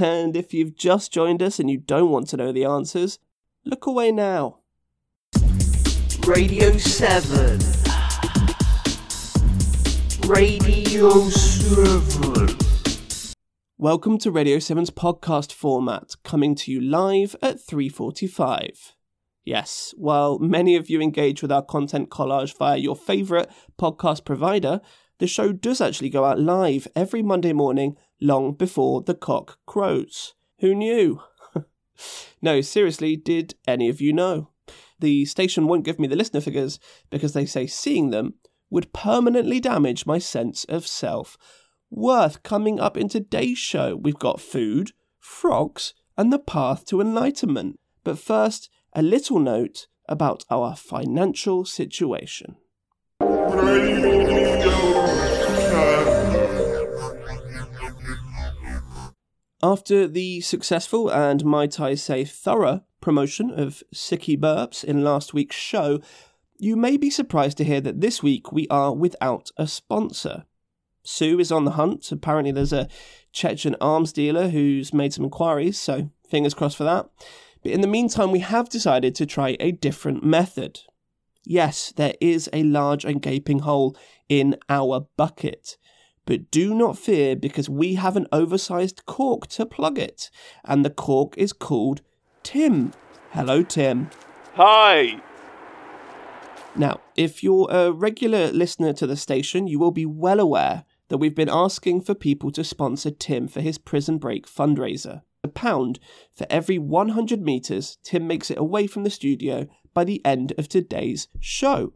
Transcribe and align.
And 0.00 0.36
if 0.36 0.54
you've 0.54 0.76
just 0.76 1.12
joined 1.12 1.42
us 1.42 1.58
and 1.58 1.68
you 1.68 1.76
don't 1.76 2.10
want 2.10 2.28
to 2.28 2.36
know 2.36 2.52
the 2.52 2.64
answers, 2.64 3.18
look 3.64 3.84
away 3.84 4.12
now. 4.12 4.58
Radio 6.24 6.70
7. 6.76 7.58
Radio 10.28 11.10
7. 11.28 12.56
Welcome 13.76 14.18
to 14.18 14.30
Radio 14.30 14.58
7's 14.58 14.90
podcast 14.90 15.52
format, 15.52 16.14
coming 16.22 16.54
to 16.54 16.70
you 16.70 16.80
live 16.80 17.34
at 17.42 17.56
3:45. 17.56 18.94
Yes, 19.44 19.94
while 19.96 20.38
many 20.38 20.76
of 20.76 20.88
you 20.88 21.00
engage 21.00 21.42
with 21.42 21.50
our 21.50 21.62
content 21.62 22.08
collage 22.08 22.56
via 22.56 22.76
your 22.76 22.94
favorite 22.94 23.50
podcast 23.76 24.24
provider, 24.24 24.80
the 25.18 25.26
show 25.26 25.52
does 25.52 25.80
actually 25.80 26.10
go 26.10 26.24
out 26.24 26.38
live 26.38 26.86
every 26.94 27.22
Monday 27.22 27.52
morning 27.52 27.96
long 28.20 28.52
before 28.52 29.02
the 29.02 29.14
cock 29.14 29.58
crows. 29.66 30.34
Who 30.60 30.74
knew? 30.74 31.22
no, 32.42 32.60
seriously, 32.60 33.16
did 33.16 33.54
any 33.66 33.88
of 33.88 34.00
you 34.00 34.12
know? 34.12 34.50
The 35.00 35.24
station 35.24 35.66
won't 35.66 35.84
give 35.84 35.98
me 35.98 36.08
the 36.08 36.16
listener 36.16 36.40
figures 36.40 36.78
because 37.10 37.32
they 37.32 37.46
say 37.46 37.66
seeing 37.66 38.10
them 38.10 38.34
would 38.70 38.92
permanently 38.92 39.60
damage 39.60 40.06
my 40.06 40.18
sense 40.18 40.64
of 40.64 40.86
self. 40.86 41.38
Worth 41.90 42.42
coming 42.42 42.80
up 42.80 42.96
in 42.96 43.08
today's 43.08 43.58
show, 43.58 43.96
we've 43.96 44.18
got 44.18 44.40
food, 44.40 44.92
frogs, 45.18 45.94
and 46.16 46.32
the 46.32 46.38
path 46.38 46.84
to 46.86 47.00
enlightenment. 47.00 47.78
But 48.04 48.18
first, 48.18 48.68
a 48.92 49.02
little 49.02 49.38
note 49.38 49.86
about 50.08 50.44
our 50.50 50.74
financial 50.74 51.64
situation. 51.64 52.56
After 59.62 60.06
the 60.06 60.40
successful 60.40 61.10
and 61.10 61.44
might 61.44 61.80
I 61.80 61.96
say 61.96 62.24
thorough 62.24 62.82
promotion 63.00 63.50
of 63.50 63.82
Sicky 63.92 64.38
Burps 64.38 64.84
in 64.84 65.02
last 65.02 65.34
week's 65.34 65.56
show, 65.56 66.00
you 66.58 66.76
may 66.76 66.96
be 66.96 67.10
surprised 67.10 67.58
to 67.58 67.64
hear 67.64 67.80
that 67.80 68.00
this 68.00 68.22
week 68.22 68.52
we 68.52 68.68
are 68.68 68.94
without 68.94 69.50
a 69.56 69.66
sponsor. 69.66 70.44
Sue 71.02 71.40
is 71.40 71.50
on 71.50 71.64
the 71.64 71.72
hunt. 71.72 72.12
Apparently, 72.12 72.52
there's 72.52 72.72
a 72.72 72.88
Chechen 73.32 73.74
arms 73.80 74.12
dealer 74.12 74.48
who's 74.48 74.94
made 74.94 75.12
some 75.12 75.24
inquiries, 75.24 75.76
so 75.76 76.10
fingers 76.28 76.54
crossed 76.54 76.76
for 76.76 76.84
that. 76.84 77.08
But 77.62 77.72
in 77.72 77.80
the 77.80 77.88
meantime, 77.88 78.30
we 78.30 78.40
have 78.40 78.68
decided 78.68 79.16
to 79.16 79.26
try 79.26 79.56
a 79.58 79.72
different 79.72 80.22
method. 80.22 80.82
Yes, 81.44 81.92
there 81.96 82.14
is 82.20 82.48
a 82.52 82.62
large 82.62 83.04
and 83.04 83.20
gaping 83.20 83.60
hole 83.60 83.96
in 84.28 84.56
our 84.68 85.08
bucket. 85.16 85.76
But 86.28 86.50
do 86.50 86.74
not 86.74 86.98
fear 86.98 87.34
because 87.34 87.70
we 87.70 87.94
have 87.94 88.14
an 88.14 88.26
oversized 88.32 89.06
cork 89.06 89.46
to 89.46 89.64
plug 89.64 89.98
it. 89.98 90.28
And 90.62 90.84
the 90.84 90.90
cork 90.90 91.32
is 91.38 91.54
called 91.54 92.02
Tim. 92.42 92.92
Hello, 93.30 93.62
Tim. 93.62 94.10
Hi. 94.52 95.22
Now, 96.76 97.00
if 97.16 97.42
you're 97.42 97.70
a 97.70 97.90
regular 97.90 98.52
listener 98.52 98.92
to 98.92 99.06
the 99.06 99.16
station, 99.16 99.68
you 99.68 99.78
will 99.78 99.90
be 99.90 100.04
well 100.04 100.38
aware 100.38 100.84
that 101.08 101.16
we've 101.16 101.34
been 101.34 101.48
asking 101.48 102.02
for 102.02 102.14
people 102.14 102.50
to 102.50 102.62
sponsor 102.62 103.10
Tim 103.10 103.48
for 103.48 103.62
his 103.62 103.78
prison 103.78 104.18
break 104.18 104.46
fundraiser. 104.46 105.22
A 105.42 105.48
pound 105.48 105.98
for 106.30 106.46
every 106.50 106.76
100 106.76 107.40
metres 107.40 107.96
Tim 108.02 108.26
makes 108.26 108.50
it 108.50 108.58
away 108.58 108.86
from 108.86 109.02
the 109.02 109.08
studio 109.08 109.66
by 109.94 110.04
the 110.04 110.20
end 110.26 110.52
of 110.58 110.68
today's 110.68 111.28
show. 111.40 111.94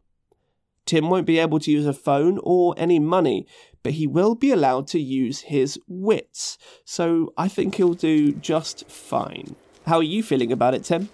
Tim 0.85 1.11
won't 1.11 1.27
be 1.27 1.39
able 1.39 1.61
to 1.61 1.71
use 1.71 1.87
a 1.87 1.93
phone 1.93 2.41
or 2.43 2.75
any 2.77 2.99
money, 2.99 3.47
but 3.83 3.93
he 3.93 4.07
will 4.07 4.35
be 4.35 4.53
allowed 4.53 4.87
to 4.89 5.01
use 5.01 5.41
his 5.41 5.79
wits, 5.87 6.59
so 6.85 7.33
I 7.37 7.49
think 7.49 7.75
he'll 7.75 7.95
do 7.95 8.33
just 8.33 8.89
fine. 8.89 9.57
How 9.87 9.97
are 9.99 10.03
you 10.03 10.23
feeling 10.23 10.53
about 10.53 10.75
it, 10.75 10.85
Tim? 10.85 11.09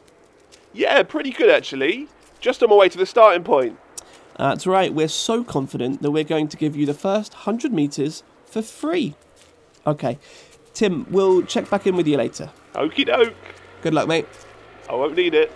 Yeah, 0.73 1.03
pretty 1.03 1.31
good 1.31 1.51
actually. 1.51 2.09
Just 2.41 2.63
on 2.63 2.71
my 2.71 2.77
way 2.77 2.89
to 2.89 2.99
the 2.99 3.07
starting 3.07 3.43
point. 3.43 3.79
That's 4.37 4.67
right, 4.67 4.95
we're 4.95 5.09
so 5.09 5.43
confident 5.43 6.03
that 6.03 6.11
we're 6.13 6.25
going 6.25 6.49
to 6.49 6.57
give 6.57 6.77
you 6.77 6.87
the 6.87 6.95
first 6.95 7.33
100 7.35 7.73
metres 7.73 8.23
for 8.47 8.63
free. 8.63 9.15
Okay, 9.87 10.19
Tim, 10.75 11.07
we'll 11.11 11.43
check 11.43 11.69
back 11.69 11.87
in 11.87 11.97
with 11.97 12.07
you 12.07 12.17
later. 12.17 12.51
Okie 12.75 13.07
doke. 13.07 13.35
Good 13.83 13.95
luck, 13.95 14.07
mate. 14.07 14.27
I 14.89 14.95
won't 14.95 15.17
need 15.17 15.35
it. 15.35 15.51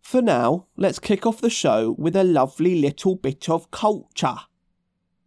For 0.00 0.22
now, 0.22 0.66
let's 0.76 0.98
kick 0.98 1.26
off 1.26 1.40
the 1.40 1.50
show 1.50 1.94
with 1.98 2.14
a 2.16 2.24
lovely 2.24 2.80
little 2.80 3.14
bit 3.14 3.48
of 3.48 3.70
culture. 3.70 4.36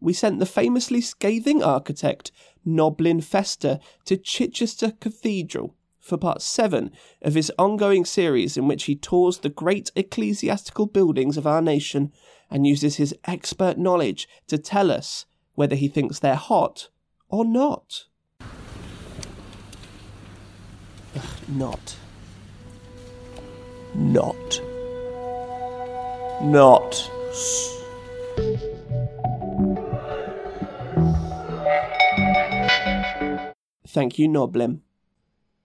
We 0.02 0.14
sent 0.14 0.40
the 0.40 0.48
famously 0.48 1.00
scathing 1.00 1.64
architect 1.64 2.32
Noblin 2.66 3.22
Fester 3.22 3.80
to 4.06 4.18
Chichester 4.18 4.92
Cathedral 5.00 5.76
for 6.00 6.18
part 6.18 6.42
7 6.42 6.92
of 7.22 7.36
his 7.36 7.52
ongoing 7.60 8.04
series 8.04 8.58
in 8.58 8.68
which 8.68 8.86
he 8.86 8.96
tours 8.96 9.38
the 9.38 9.50
great 9.50 9.92
ecclesiastical 9.96 10.88
buildings 10.88 11.38
of 11.38 11.46
our 11.46 11.62
nation 11.62 12.12
and 12.50 12.66
uses 12.66 12.96
his 12.96 13.16
expert 13.26 13.78
knowledge 13.78 14.28
to 14.48 14.58
tell 14.58 14.92
us 14.92 15.28
whether 15.54 15.76
he 15.76 15.88
thinks 15.88 16.18
they're 16.18 16.36
hot 16.36 16.90
or 17.30 17.46
not. 17.46 18.06
Ugh, 21.16 21.24
not. 21.48 21.98
Not. 23.94 24.62
Not. 26.42 27.12
Thank 33.92 34.18
you, 34.18 34.30
Noblem. 34.30 34.80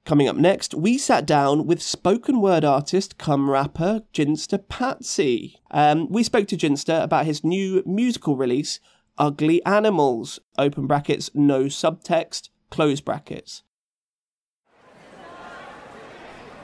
Coming 0.05 0.27
up 0.27 0.35
next, 0.35 0.75
we 0.75 0.99
sat 0.99 1.27
down 1.27 1.65
with 1.65 1.81
spoken 1.81 2.41
word 2.41 2.65
artist 2.65 3.19
come 3.19 3.49
rapper 3.49 4.03
Ginster 4.13 4.69
Patsy. 4.69 5.61
Um, 5.71 6.09
we 6.11 6.25
spoke 6.25 6.49
to 6.49 6.57
Ginster 6.57 7.05
about 7.05 7.25
his 7.25 7.45
new 7.45 7.85
musical 7.87 8.37
release, 8.37 8.81
Ugly 9.17 9.65
Animals, 9.65 10.41
open 10.59 10.89
brackets, 10.89 11.31
no 11.35 11.67
subtext, 11.67 12.49
close 12.69 13.01
brackets. 13.01 13.63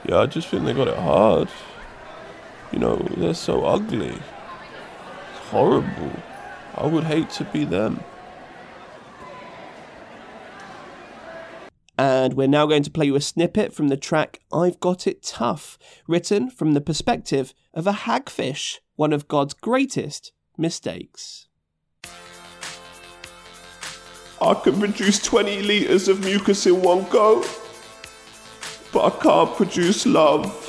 Yeah, 0.09 0.19
I 0.19 0.27
just 0.27 0.49
think 0.49 0.65
they 0.65 0.75
got 0.75 0.89
it 0.89 0.99
hard. 0.99 1.49
You 2.73 2.81
know, 2.81 2.97
they're 2.97 3.35
so 3.35 3.65
ugly. 3.65 4.09
It's 4.09 5.49
horrible. 5.51 6.13
I 6.75 6.87
would 6.87 7.05
hate 7.05 7.31
to 7.31 7.45
be 7.45 7.65
them. 7.65 8.03
And 11.99 12.35
we're 12.35 12.49
now 12.49 12.67
going 12.67 12.83
to 12.85 12.91
play 12.91 13.07
you 13.07 13.17
a 13.17 13.21
snippet 13.21 13.75
from 13.75 13.89
the 13.89 13.97
track 13.97 14.41
I've 14.53 14.81
Got 14.81 15.07
It 15.07 15.23
Tough, 15.23 15.79
written 16.09 16.51
from 16.51 16.73
the 16.73 16.81
perspective 16.81 17.53
of 17.75 17.87
a 17.87 17.93
hagfish, 17.93 18.79
one 18.97 19.13
of 19.13 19.29
God's 19.29 19.55
greatest 19.55 20.33
mistakes. 20.57 21.49
I 24.41 24.55
can 24.55 24.81
produce 24.81 25.23
20 25.23 25.63
litres 25.63 26.09
of 26.09 26.25
mucus 26.25 26.67
in 26.67 26.83
one 26.83 27.05
go, 27.11 27.45
but 28.93 29.05
I 29.05 29.23
can't 29.23 29.55
produce 29.55 30.07
love. 30.07 30.69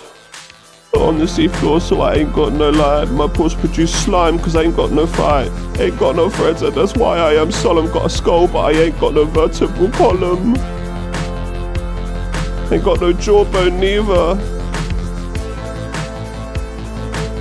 On 0.96 1.18
the 1.18 1.26
seafloor, 1.26 1.82
so 1.82 2.02
I 2.02 2.16
ain't 2.16 2.34
got 2.34 2.54
no 2.54 2.70
light. 2.70 3.10
My 3.10 3.28
pores 3.28 3.56
produce 3.56 3.92
slime, 3.92 4.38
cause 4.38 4.56
I 4.56 4.62
ain't 4.62 4.76
got 4.76 4.92
no 4.92 5.08
fight. 5.08 5.50
Ain't 5.80 5.98
got 5.98 6.16
no 6.16 6.30
threads, 6.30 6.62
and 6.62 6.76
that's 6.76 6.96
why 6.96 7.18
I 7.18 7.34
am 7.34 7.52
solemn. 7.52 7.92
Got 7.92 8.06
a 8.06 8.10
skull, 8.12 8.48
but 8.48 8.60
I 8.60 8.72
ain't 8.74 9.00
got 9.00 9.16
no 9.16 9.26
vertebral 9.26 9.90
column. 9.90 10.54
Ain't 12.74 12.84
got 12.84 13.02
no 13.02 13.14
jawbone 13.14 13.80
neither. 13.80 14.36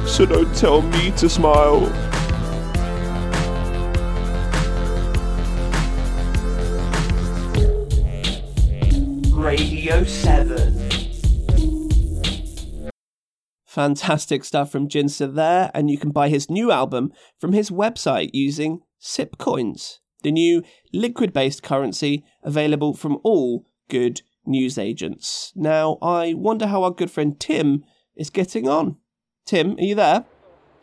So 0.06 0.26
don't 0.26 0.54
tell 0.54 0.82
me 0.82 1.10
to 1.12 1.26
smile. 1.30 1.86
Radio 9.32 10.04
7. 10.04 10.90
Fantastic 13.64 14.44
stuff 14.44 14.70
from 14.70 14.86
Ginster 14.86 15.34
there, 15.34 15.70
and 15.72 15.90
you 15.90 15.96
can 15.96 16.10
buy 16.10 16.28
his 16.28 16.50
new 16.50 16.70
album 16.70 17.10
from 17.40 17.54
his 17.54 17.70
website 17.70 18.28
using 18.34 18.80
Sipcoins, 19.00 20.00
the 20.22 20.30
new 20.30 20.62
liquid 20.92 21.32
based 21.32 21.62
currency 21.62 22.22
available 22.42 22.92
from 22.92 23.16
all 23.24 23.64
good 23.88 24.20
newsagents. 24.46 25.52
Now, 25.54 25.98
I 26.02 26.34
wonder 26.34 26.66
how 26.66 26.82
our 26.84 26.90
good 26.90 27.10
friend 27.10 27.38
Tim 27.38 27.84
is 28.16 28.30
getting 28.30 28.68
on. 28.68 28.96
Tim, 29.46 29.76
are 29.76 29.82
you 29.82 29.94
there? 29.94 30.24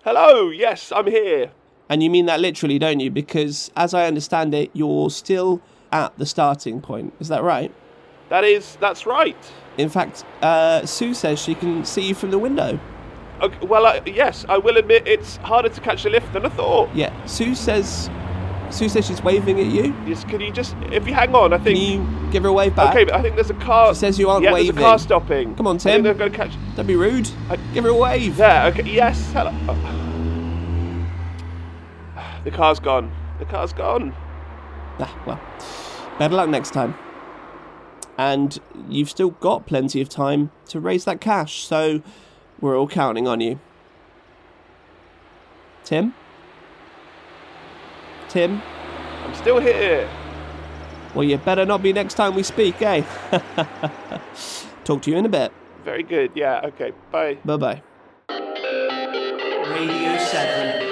Hello, 0.04 0.50
yes, 0.50 0.92
I'm 0.92 1.08
here. 1.08 1.52
And 1.90 2.04
you 2.04 2.10
mean 2.10 2.26
that 2.28 2.40
literally, 2.40 2.80
don't 2.80 3.00
you? 3.00 3.10
Because 3.10 3.72
as 3.76 3.94
I 3.94 4.06
understand 4.06 4.54
it, 4.54 4.70
you're 4.74 5.10
still 5.10 5.62
at 5.92 6.18
the 6.18 6.26
starting 6.26 6.82
point. 6.82 7.14
Is 7.20 7.28
that 7.30 7.44
right? 7.44 7.74
That 8.30 8.44
is, 8.44 8.78
that's 8.80 9.06
right. 9.06 9.38
In 9.78 9.90
fact, 9.90 10.24
uh, 10.42 10.86
Sue 10.86 11.14
says 11.14 11.42
she 11.42 11.56
can 11.56 11.84
see 11.84 12.10
you 12.10 12.16
from 12.16 12.32
the 12.32 12.38
window. 12.38 12.80
Okay, 13.42 13.66
well, 13.66 13.86
uh, 13.86 14.02
yes, 14.06 14.46
I 14.50 14.58
will 14.58 14.78
admit 14.78 15.08
it's 15.08 15.38
harder 15.38 15.70
to 15.70 15.82
catch 15.82 16.04
the 16.04 16.10
lift 16.10 16.32
than 16.34 16.46
I 16.46 16.50
thought. 16.50 16.94
Yeah, 16.94 17.14
Sue 17.26 17.56
says 17.56 18.10
Sue 18.72 18.88
says 18.88 19.06
she's 19.08 19.24
waving 19.24 19.60
at 19.60 19.66
you. 19.66 19.96
Yes, 20.06 20.24
can 20.24 20.40
you 20.42 20.52
just, 20.52 20.76
if 20.92 21.08
you 21.08 21.14
hang 21.14 21.34
on, 21.34 21.54
I 21.54 21.58
think. 21.58 21.78
Can 21.78 21.86
you 22.26 22.32
give 22.32 22.44
her 22.44 22.50
a 22.50 22.54
wave 22.54 22.76
back? 22.76 22.94
Okay, 22.96 23.04
but 23.04 23.16
I 23.16 23.22
think 23.22 23.36
there's 23.36 23.50
a 23.50 23.56
car. 23.56 23.94
She 23.94 24.00
says 24.00 24.20
you 24.20 24.30
aren't 24.30 24.44
yeah, 24.44 24.54
waving. 24.54 24.76
there's 24.76 24.86
a 24.86 24.88
car 24.88 25.00
stopping. 25.00 25.56
Come 25.56 25.68
on, 25.68 25.78
Tim. 25.80 26.04
they're 26.04 26.14
going 26.14 26.32
to 26.32 26.38
catch. 26.38 26.54
Don't 26.76 26.86
be 26.86 26.96
rude. 26.96 27.30
I- 27.50 27.56
Give 27.74 27.84
her 27.84 27.90
a 27.90 27.96
wave. 27.96 28.38
There, 28.38 28.66
okay, 28.68 28.84
yes, 28.84 29.32
hello. 29.34 29.52
Oh. 29.68 30.06
The 32.44 32.52
car's 32.52 32.80
gone. 32.80 33.12
The 33.40 33.46
car's 33.46 33.74
gone. 33.74 34.14
Ah, 35.00 35.22
well, 35.26 35.40
better 36.18 36.36
luck 36.36 36.50
next 36.50 36.72
time. 36.72 36.96
And 38.18 38.58
you've 38.88 39.10
still 39.10 39.32
got 39.32 39.66
plenty 39.66 40.00
of 40.02 40.10
time 40.10 40.52
to 40.68 40.80
raise 40.80 41.06
that 41.06 41.20
cash, 41.22 41.64
so 41.64 42.02
we're 42.62 42.78
all 42.78 42.88
counting 42.88 43.28
on 43.28 43.40
you. 43.42 43.60
Tim? 45.84 46.14
Tim? 48.30 48.62
I'm 49.24 49.34
still 49.36 49.60
here. 49.60 50.08
Well, 51.16 51.24
you 51.24 51.38
better 51.38 51.66
not 51.66 51.82
be 51.82 51.92
next 51.92 52.14
time 52.14 52.36
we 52.36 52.44
speak, 52.44 52.82
eh? 52.82 53.02
Talk 54.84 55.02
to 55.02 55.12
you 55.12 55.18
in 55.18 55.26
a 55.26 55.30
bit. 55.30 55.52
Very 55.84 56.04
good, 56.04 56.32
yeah, 56.36 56.62
okay, 56.66 56.94
bye. 57.12 57.38
Bye 57.44 57.58
bye. 57.58 57.82
Radio 58.30 60.18
7. 60.18 60.90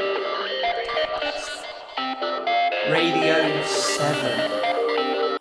Radio 2.91 3.63
7. 3.63 5.39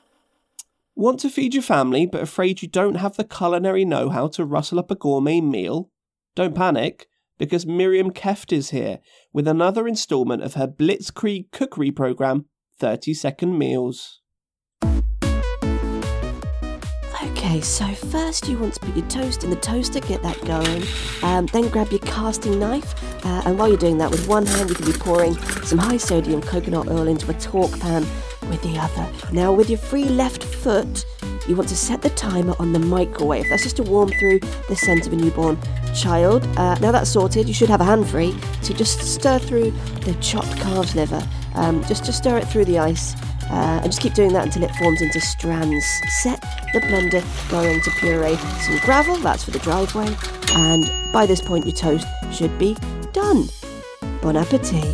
Want 0.94 1.20
to 1.20 1.30
feed 1.30 1.54
your 1.54 1.62
family 1.62 2.06
but 2.06 2.22
afraid 2.22 2.62
you 2.62 2.68
don't 2.68 2.96
have 2.96 3.16
the 3.16 3.24
culinary 3.24 3.84
know 3.84 4.08
how 4.10 4.28
to 4.28 4.44
rustle 4.44 4.78
up 4.78 4.90
a 4.90 4.94
gourmet 4.94 5.40
meal? 5.40 5.90
Don't 6.34 6.54
panic, 6.54 7.08
because 7.38 7.66
Miriam 7.66 8.10
Keft 8.10 8.52
is 8.52 8.70
here 8.70 8.98
with 9.32 9.46
another 9.46 9.86
instalment 9.86 10.42
of 10.42 10.54
her 10.54 10.66
Blitzkrieg 10.66 11.50
cookery 11.52 11.90
program, 11.90 12.46
30 12.78 13.14
Second 13.14 13.58
Meals. 13.58 14.20
Okay, 17.22 17.60
so 17.60 17.86
first 17.86 18.48
you 18.48 18.58
want 18.58 18.74
to 18.74 18.80
put 18.80 18.96
your 18.96 19.06
toast 19.08 19.44
in 19.44 19.50
the 19.50 19.56
toaster, 19.56 20.00
get 20.00 20.22
that 20.22 20.42
going. 20.44 20.82
Um, 21.22 21.46
then 21.46 21.68
grab 21.68 21.90
your 21.90 22.00
casting 22.00 22.58
knife, 22.58 22.94
uh, 23.24 23.42
and 23.46 23.58
while 23.58 23.68
you're 23.68 23.76
doing 23.76 23.98
that, 23.98 24.10
with 24.10 24.26
one 24.26 24.44
hand 24.44 24.68
you 24.68 24.74
can 24.74 24.84
be 24.84 24.92
pouring 24.92 25.36
some 25.62 25.78
high 25.78 25.96
sodium 25.96 26.42
coconut 26.42 26.88
oil 26.88 27.06
into 27.06 27.30
a 27.30 27.34
torque 27.34 27.78
pan 27.78 28.02
with 28.48 28.60
the 28.62 28.76
other. 28.78 29.08
Now, 29.32 29.52
with 29.52 29.70
your 29.70 29.78
free 29.78 30.04
left 30.06 30.42
foot, 30.42 31.06
you 31.48 31.54
want 31.54 31.68
to 31.68 31.76
set 31.76 32.02
the 32.02 32.10
timer 32.10 32.54
on 32.58 32.72
the 32.72 32.78
microwave. 32.78 33.48
That's 33.48 33.62
just 33.62 33.76
to 33.76 33.84
warm 33.84 34.08
through 34.08 34.40
the 34.68 34.74
scent 34.74 35.06
of 35.06 35.12
a 35.12 35.16
newborn 35.16 35.56
child. 35.96 36.46
Uh, 36.56 36.76
now 36.80 36.92
that's 36.92 37.10
sorted, 37.10 37.48
you 37.48 37.54
should 37.54 37.68
have 37.68 37.80
a 37.80 37.84
hand 37.84 38.06
free 38.06 38.34
to 38.62 38.74
just 38.74 39.00
stir 39.00 39.38
through 39.38 39.70
the 40.02 40.14
chopped 40.20 40.56
calf's 40.58 40.94
liver. 40.94 41.22
Um, 41.54 41.82
just 41.84 42.04
just 42.04 42.18
stir 42.18 42.38
it 42.38 42.46
through 42.46 42.66
the 42.66 42.78
ice. 42.78 43.14
Uh, 43.48 43.80
and 43.80 43.84
just 43.84 44.00
keep 44.00 44.12
doing 44.12 44.32
that 44.32 44.44
until 44.44 44.64
it 44.64 44.74
forms 44.74 45.00
into 45.00 45.20
strands. 45.20 45.84
Set 46.22 46.40
the 46.72 46.80
blender 46.80 47.22
going 47.48 47.80
to 47.80 47.90
puree 47.92 48.36
some 48.60 48.78
gravel, 48.78 49.16
that's 49.18 49.44
for 49.44 49.52
the 49.52 49.60
driveway, 49.60 50.08
and 50.54 51.12
by 51.12 51.26
this 51.26 51.40
point 51.40 51.64
your 51.64 51.74
toast 51.74 52.06
should 52.32 52.58
be 52.58 52.76
done. 53.12 53.44
Bon 54.20 54.36
appetit. 54.36 54.84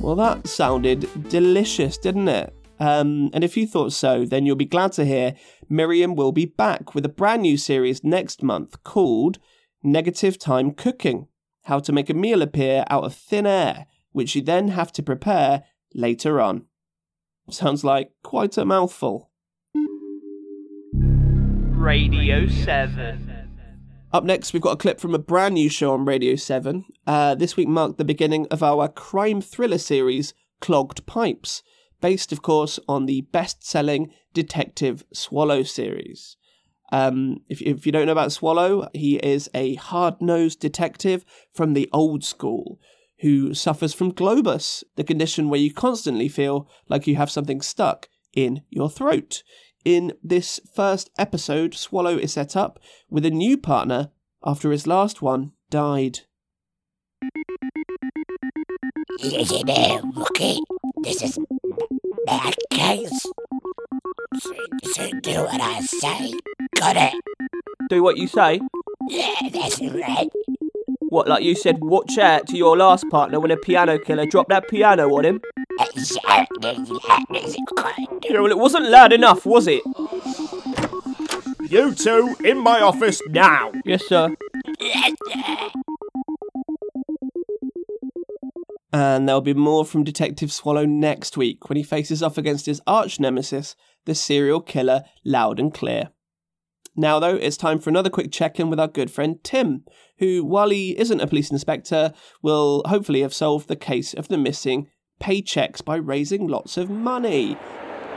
Well, 0.00 0.16
that 0.16 0.46
sounded 0.48 1.28
delicious, 1.28 1.98
didn't 1.98 2.28
it? 2.28 2.54
Um, 2.80 3.30
and 3.32 3.42
if 3.42 3.56
you 3.56 3.66
thought 3.66 3.92
so, 3.92 4.24
then 4.24 4.46
you'll 4.46 4.56
be 4.56 4.64
glad 4.64 4.92
to 4.92 5.04
hear 5.04 5.34
Miriam 5.68 6.14
will 6.14 6.32
be 6.32 6.46
back 6.46 6.94
with 6.94 7.04
a 7.04 7.08
brand 7.10 7.42
new 7.42 7.56
series 7.56 8.04
next 8.04 8.42
month 8.42 8.82
called 8.84 9.38
Negative 9.82 10.38
Time 10.38 10.72
Cooking 10.72 11.28
How 11.64 11.80
to 11.80 11.92
Make 11.92 12.10
a 12.10 12.14
Meal 12.14 12.42
Appear 12.42 12.84
Out 12.88 13.04
of 13.04 13.14
Thin 13.14 13.46
Air, 13.46 13.86
which 14.12 14.34
you 14.34 14.42
then 14.42 14.68
have 14.68 14.92
to 14.92 15.02
prepare 15.02 15.64
later 15.94 16.40
on. 16.40 16.66
Sounds 17.50 17.82
like 17.82 18.12
quite 18.22 18.56
a 18.58 18.64
mouthful. 18.64 19.30
Radio 20.94 22.46
7. 22.46 23.28
Up 24.10 24.24
next, 24.24 24.52
we've 24.52 24.62
got 24.62 24.72
a 24.72 24.76
clip 24.76 25.00
from 25.00 25.14
a 25.14 25.18
brand 25.18 25.54
new 25.54 25.68
show 25.68 25.92
on 25.92 26.04
Radio 26.06 26.34
7. 26.34 26.84
Uh, 27.06 27.34
this 27.34 27.56
week 27.56 27.68
marked 27.68 27.98
the 27.98 28.04
beginning 28.04 28.46
of 28.50 28.62
our 28.62 28.88
crime 28.88 29.42
thriller 29.42 29.78
series, 29.78 30.32
Clogged 30.60 31.04
Pipes, 31.04 31.62
based, 32.00 32.32
of 32.32 32.42
course, 32.42 32.78
on 32.88 33.06
the 33.06 33.22
best 33.32 33.66
selling 33.66 34.12
Detective 34.34 35.04
Swallow 35.12 35.62
series. 35.62 36.36
Um, 36.90 37.38
if, 37.48 37.60
if 37.60 37.84
you 37.84 37.92
don't 37.92 38.06
know 38.06 38.12
about 38.12 38.32
Swallow, 38.32 38.88
he 38.94 39.16
is 39.16 39.50
a 39.54 39.74
hard 39.74 40.20
nosed 40.20 40.60
detective 40.60 41.24
from 41.52 41.74
the 41.74 41.88
old 41.92 42.24
school 42.24 42.80
who 43.20 43.52
suffers 43.52 43.92
from 43.92 44.12
globus, 44.12 44.84
the 44.96 45.04
condition 45.04 45.48
where 45.48 45.60
you 45.60 45.72
constantly 45.72 46.28
feel 46.28 46.68
like 46.88 47.06
you 47.06 47.16
have 47.16 47.30
something 47.30 47.60
stuck 47.60 48.08
in 48.32 48.62
your 48.70 48.88
throat. 48.88 49.42
In 49.84 50.12
this 50.22 50.60
first 50.74 51.10
episode, 51.18 51.74
Swallow 51.74 52.16
is 52.16 52.32
set 52.32 52.56
up 52.56 52.78
with 53.10 53.24
a 53.26 53.30
new 53.30 53.56
partner 53.58 54.10
after 54.44 54.70
his 54.70 54.86
last 54.86 55.20
one 55.20 55.52
died. 55.70 56.20
This 61.02 61.22
is 61.22 61.38
bad 62.28 62.54
case. 62.70 63.22
So, 64.40 64.54
so 64.92 65.10
do 65.22 65.44
what 65.44 65.60
I 65.60 65.80
say. 65.80 66.34
Got 66.76 66.96
it? 66.96 67.14
Do 67.88 68.02
what 68.02 68.18
you 68.18 68.28
say. 68.28 68.60
Yeah, 69.08 69.48
that's 69.50 69.80
right. 69.80 70.28
What, 71.08 71.26
like 71.26 71.42
you 71.42 71.54
said, 71.54 71.78
watch 71.80 72.18
out 72.18 72.46
to 72.48 72.56
your 72.58 72.76
last 72.76 73.08
partner 73.08 73.40
when 73.40 73.50
a 73.50 73.56
piano 73.56 73.98
killer 73.98 74.26
dropped 74.26 74.50
that 74.50 74.68
piano 74.68 75.08
on 75.16 75.24
him? 75.24 75.40
Exactly 75.80 76.58
that 76.60 77.24
is. 77.34 77.56
Yeah, 78.28 78.40
well, 78.40 78.50
it 78.50 78.58
wasn't 78.58 78.90
loud 78.90 79.14
enough, 79.14 79.46
was 79.46 79.66
it? 79.66 79.82
You 81.70 81.94
two 81.94 82.36
in 82.44 82.58
my 82.58 82.82
office 82.82 83.22
now. 83.30 83.72
Yes, 83.86 84.06
sir. 84.06 84.36
And 88.92 89.28
there'll 89.28 89.40
be 89.40 89.54
more 89.54 89.84
from 89.84 90.04
Detective 90.04 90.50
Swallow 90.50 90.86
next 90.86 91.36
week 91.36 91.68
when 91.68 91.76
he 91.76 91.82
faces 91.82 92.22
off 92.22 92.38
against 92.38 92.66
his 92.66 92.80
arch 92.86 93.20
nemesis, 93.20 93.76
the 94.06 94.14
serial 94.14 94.60
killer 94.60 95.02
Loud 95.24 95.60
and 95.60 95.72
Clear. 95.74 96.10
Now, 96.96 97.20
though, 97.20 97.36
it's 97.36 97.56
time 97.56 97.78
for 97.78 97.90
another 97.90 98.10
quick 98.10 98.32
check 98.32 98.58
in 98.58 98.70
with 98.70 98.80
our 98.80 98.88
good 98.88 99.10
friend 99.10 99.38
Tim, 99.44 99.84
who, 100.18 100.44
while 100.44 100.70
he 100.70 100.98
isn't 100.98 101.20
a 101.20 101.26
police 101.26 101.50
inspector, 101.50 102.12
will 102.42 102.82
hopefully 102.86 103.20
have 103.20 103.34
solved 103.34 103.68
the 103.68 103.76
case 103.76 104.14
of 104.14 104.28
the 104.28 104.38
missing 104.38 104.88
paychecks 105.20 105.84
by 105.84 105.96
raising 105.96 106.48
lots 106.48 106.76
of 106.76 106.90
money. 106.90 107.56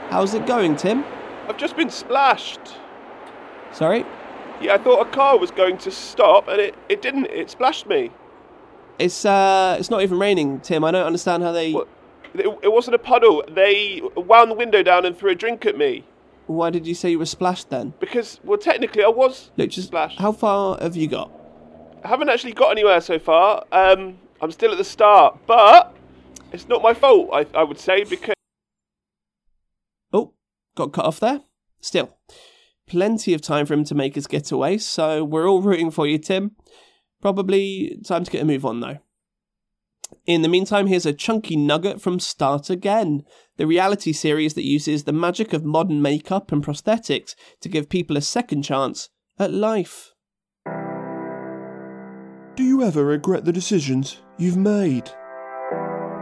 How's 0.08 0.34
it 0.34 0.46
going, 0.46 0.76
Tim? 0.76 1.04
I've 1.48 1.58
just 1.58 1.76
been 1.76 1.90
splashed. 1.90 2.76
Sorry? 3.72 4.04
Yeah, 4.60 4.74
I 4.74 4.78
thought 4.78 5.06
a 5.06 5.10
car 5.10 5.38
was 5.38 5.50
going 5.50 5.78
to 5.78 5.90
stop 5.90 6.48
and 6.48 6.60
it, 6.60 6.74
it 6.88 7.02
didn't. 7.02 7.26
It 7.26 7.50
splashed 7.50 7.86
me. 7.86 8.10
It's 9.02 9.24
uh, 9.24 9.76
it's 9.80 9.90
not 9.90 10.02
even 10.02 10.18
raining, 10.20 10.60
Tim. 10.60 10.84
I 10.84 10.92
don't 10.92 11.04
understand 11.06 11.42
how 11.42 11.50
they. 11.50 11.72
What? 11.72 11.88
It, 12.34 12.46
it 12.62 12.72
wasn't 12.72 12.94
a 12.94 12.98
puddle. 12.98 13.42
They 13.50 14.00
wound 14.16 14.50
the 14.50 14.54
window 14.54 14.82
down 14.82 15.04
and 15.04 15.18
threw 15.18 15.32
a 15.32 15.34
drink 15.34 15.66
at 15.66 15.76
me. 15.76 16.04
Why 16.46 16.70
did 16.70 16.86
you 16.86 16.94
say 16.94 17.10
you 17.10 17.18
were 17.18 17.26
splashed 17.26 17.68
then? 17.70 17.94
Because, 17.98 18.38
well, 18.44 18.58
technically 18.58 19.02
I 19.02 19.08
was 19.08 19.50
Look, 19.56 19.70
just 19.70 19.88
splashed. 19.88 20.18
how 20.20 20.30
far 20.32 20.78
have 20.80 20.96
you 20.96 21.08
got? 21.08 21.30
I 22.04 22.08
haven't 22.08 22.28
actually 22.28 22.52
got 22.52 22.70
anywhere 22.70 23.00
so 23.00 23.18
far. 23.18 23.64
Um, 23.72 24.18
I'm 24.40 24.50
still 24.52 24.70
at 24.72 24.78
the 24.78 24.84
start, 24.84 25.36
but 25.46 25.94
it's 26.52 26.68
not 26.68 26.80
my 26.82 26.94
fault, 26.94 27.30
I, 27.32 27.46
I 27.54 27.64
would 27.64 27.78
say, 27.78 28.04
because. 28.04 28.34
Oh, 30.12 30.32
got 30.76 30.92
cut 30.92 31.04
off 31.06 31.20
there. 31.20 31.40
Still, 31.80 32.16
plenty 32.86 33.34
of 33.34 33.40
time 33.40 33.66
for 33.66 33.74
him 33.74 33.84
to 33.84 33.94
make 33.94 34.14
his 34.14 34.26
getaway, 34.28 34.78
so 34.78 35.24
we're 35.24 35.48
all 35.48 35.60
rooting 35.60 35.90
for 35.90 36.06
you, 36.06 36.18
Tim. 36.18 36.52
Probably 37.22 37.98
time 38.04 38.24
to 38.24 38.30
get 38.30 38.42
a 38.42 38.44
move 38.44 38.66
on, 38.66 38.80
though. 38.80 38.98
In 40.26 40.42
the 40.42 40.48
meantime, 40.48 40.88
here's 40.88 41.06
a 41.06 41.12
chunky 41.12 41.56
nugget 41.56 42.00
from 42.00 42.20
Start 42.20 42.68
Again, 42.68 43.24
the 43.56 43.66
reality 43.66 44.12
series 44.12 44.54
that 44.54 44.66
uses 44.66 45.04
the 45.04 45.12
magic 45.12 45.52
of 45.52 45.64
modern 45.64 46.02
makeup 46.02 46.52
and 46.52 46.64
prosthetics 46.64 47.34
to 47.60 47.68
give 47.68 47.88
people 47.88 48.16
a 48.16 48.20
second 48.20 48.62
chance 48.62 49.08
at 49.38 49.52
life. 49.52 50.10
Do 52.56 52.64
you 52.64 52.82
ever 52.82 53.04
regret 53.04 53.44
the 53.44 53.52
decisions 53.52 54.20
you've 54.36 54.58
made? 54.58 55.10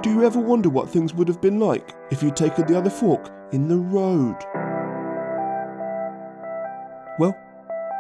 Do 0.03 0.11
you 0.11 0.25
ever 0.25 0.39
wonder 0.39 0.69
what 0.69 0.89
things 0.89 1.15
would 1.15 1.29
have 1.29 1.41
been 1.41 1.59
like 1.59 1.95
if 2.11 2.23
you'd 2.23 2.37
taken 2.37 2.67
the 2.67 2.79
other 2.79 2.91
fork 2.91 3.31
in 3.53 3.69
the 3.69 3.79
road? 3.79 4.37
Well, 7.19 7.37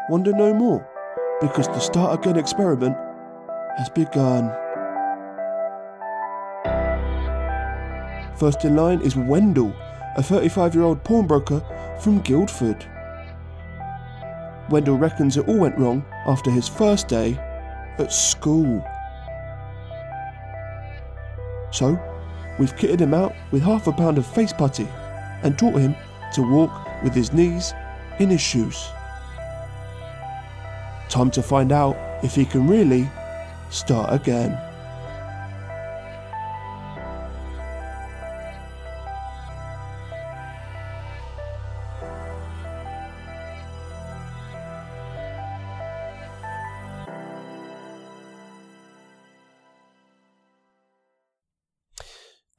wonder 0.08 0.32
no 0.32 0.54
more, 0.54 0.88
because 1.40 1.68
the 1.68 1.78
Start 1.78 2.20
Again 2.20 2.36
experiment 2.38 2.96
has 3.78 3.88
begun. 3.88 4.50
First 8.36 8.64
in 8.64 8.76
line 8.76 9.00
is 9.00 9.16
Wendell, 9.16 9.74
a 10.16 10.22
35 10.22 10.74
year 10.74 10.84
old 10.84 11.02
pawnbroker 11.02 11.62
from 12.00 12.20
Guildford. 12.20 12.86
Wendell 14.68 14.98
reckons 14.98 15.36
it 15.36 15.48
all 15.48 15.58
went 15.58 15.78
wrong 15.78 16.04
after 16.26 16.50
his 16.50 16.68
first 16.68 17.08
day 17.08 17.34
at 17.98 18.12
school. 18.12 18.84
So, 21.70 21.98
we've 22.58 22.74
kitted 22.76 23.00
him 23.00 23.14
out 23.14 23.34
with 23.50 23.62
half 23.62 23.86
a 23.86 23.92
pound 23.92 24.18
of 24.18 24.26
face 24.26 24.52
putty 24.52 24.88
and 25.42 25.58
taught 25.58 25.78
him 25.78 25.94
to 26.34 26.42
walk 26.42 27.02
with 27.02 27.14
his 27.14 27.32
knees 27.32 27.72
in 28.18 28.28
his 28.28 28.40
shoes. 28.40 28.90
Time 31.10 31.30
to 31.32 31.42
find 31.42 31.72
out 31.72 31.96
if 32.22 32.36
he 32.36 32.44
can 32.44 32.68
really 32.68 33.10
start 33.68 34.12
again. 34.12 34.56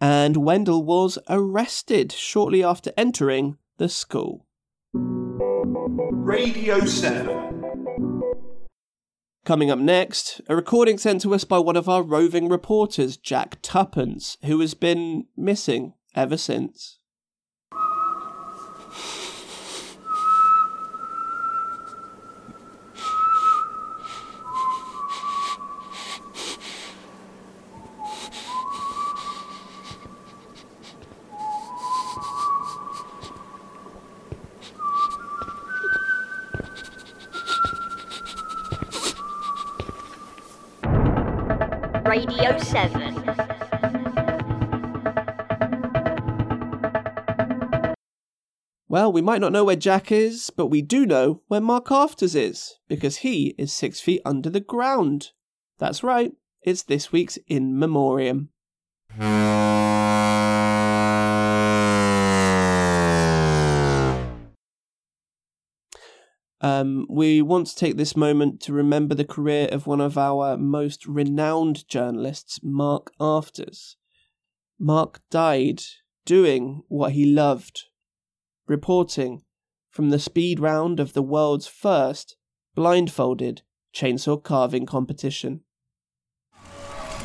And 0.02 0.36
Wendell 0.38 0.84
was 0.84 1.18
arrested 1.30 2.12
shortly 2.12 2.64
after 2.64 2.92
entering 2.98 3.58
the 3.78 3.88
school. 3.88 4.46
Radio 4.94 6.80
7. 6.82 7.41
Coming 9.44 9.72
up 9.72 9.80
next, 9.80 10.40
a 10.48 10.56
recording 10.56 11.00
sent 11.00 11.22
to 11.22 11.34
us 11.34 11.44
by 11.46 11.58
one 11.58 11.76
of 11.76 11.90
our 11.90 12.04
roving 12.04 12.48
reporters, 12.48 13.18
Jack 13.18 13.58
Tuppence, 13.64 14.38
who 14.44 14.60
has 14.60 14.76
been 14.76 15.26
missing 15.36 15.94
ever 16.16 16.38
since. 16.38 17.00
Radio 42.12 42.58
7. 42.58 43.26
Well, 48.90 49.14
we 49.14 49.22
might 49.22 49.40
not 49.40 49.54
know 49.54 49.64
where 49.64 49.78
Jack 49.78 50.12
is, 50.12 50.50
but 50.50 50.68
we 50.68 50.82
do 50.82 51.06
know 51.06 51.42
where 51.48 51.62
Mark 51.62 51.90
Afters 51.90 52.36
is, 52.36 52.80
because 52.90 53.20
he 53.20 53.56
is 53.58 53.72
six 53.72 54.02
feet 54.02 54.22
under 54.26 54.50
the 54.50 54.60
ground. 54.60 55.30
That's 55.80 56.04
right, 56.04 56.34
it's 56.62 56.84
this 56.84 57.14
week's 57.14 57.38
In 57.48 57.80
Memoriam. 57.80 58.50
Um, 66.62 67.08
we 67.10 67.42
want 67.42 67.68
to 67.68 67.76
take 67.76 67.98
this 67.98 68.16
moment 68.16 68.62
to 68.62 68.74
remember 68.74 69.16
the 69.16 69.26
career 69.26 69.68
of 69.72 69.88
one 69.88 70.00
of 70.00 70.16
our 70.16 70.58
most 70.58 71.08
renowned 71.08 71.88
journalists, 71.88 72.60
Mark 72.62 73.12
Afters. 73.20 73.98
Mark 74.80 75.22
died 75.32 75.82
doing 76.24 76.84
what 76.88 77.14
he 77.14 77.26
loved, 77.26 77.86
reporting 78.68 79.42
from 79.90 80.12
the 80.12 80.20
speed 80.20 80.60
round 80.60 81.00
of 81.00 81.14
the 81.14 81.24
world's 81.24 81.68
first 81.68 82.38
blindfolded 82.76 83.64
chainsaw 83.94 84.42
carving 84.42 84.86
competition. 84.86 85.62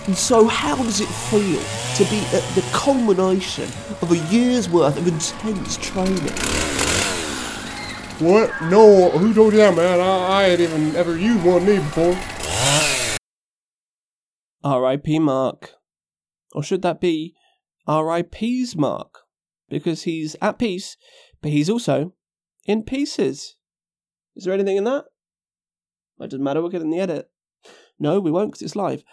And 0.06 0.16
so, 0.16 0.46
how 0.46 0.76
does 0.76 1.00
it 1.00 1.08
feel 1.08 1.60
to 1.96 2.10
be 2.10 2.20
at 2.34 2.54
the 2.54 2.64
culmination 2.72 3.64
of 4.00 4.10
a 4.12 4.18
year's 4.34 4.68
worth 4.68 4.96
of 4.96 5.06
intense 5.06 5.76
training? 5.76 6.65
What? 8.18 8.50
No, 8.62 9.10
who 9.10 9.34
told 9.34 9.52
you 9.52 9.58
that, 9.58 9.76
man? 9.76 10.00
I, 10.00 10.04
I 10.04 10.44
ain't 10.46 10.60
even 10.60 10.96
ever 10.96 11.18
used 11.18 11.44
one 11.44 11.58
of 11.58 11.66
these 11.66 11.80
before. 11.80 12.16
R.I.P. 14.64 15.18
Mark. 15.18 15.72
Or 16.52 16.62
should 16.62 16.80
that 16.80 16.98
be 16.98 17.34
R.I.P.'s 17.86 18.74
Mark? 18.74 19.18
Because 19.68 20.04
he's 20.04 20.34
at 20.40 20.58
peace, 20.58 20.96
but 21.42 21.50
he's 21.50 21.68
also 21.68 22.14
in 22.64 22.84
pieces. 22.84 23.56
Is 24.34 24.44
there 24.44 24.54
anything 24.54 24.78
in 24.78 24.84
that? 24.84 25.04
It 26.18 26.30
doesn't 26.30 26.42
matter, 26.42 26.62
we'll 26.62 26.70
get 26.70 26.80
in 26.80 26.88
the 26.88 27.00
edit. 27.00 27.28
No, 27.98 28.18
we 28.18 28.30
won't 28.30 28.52
because 28.52 28.62
it's 28.62 28.76
live. 28.76 29.04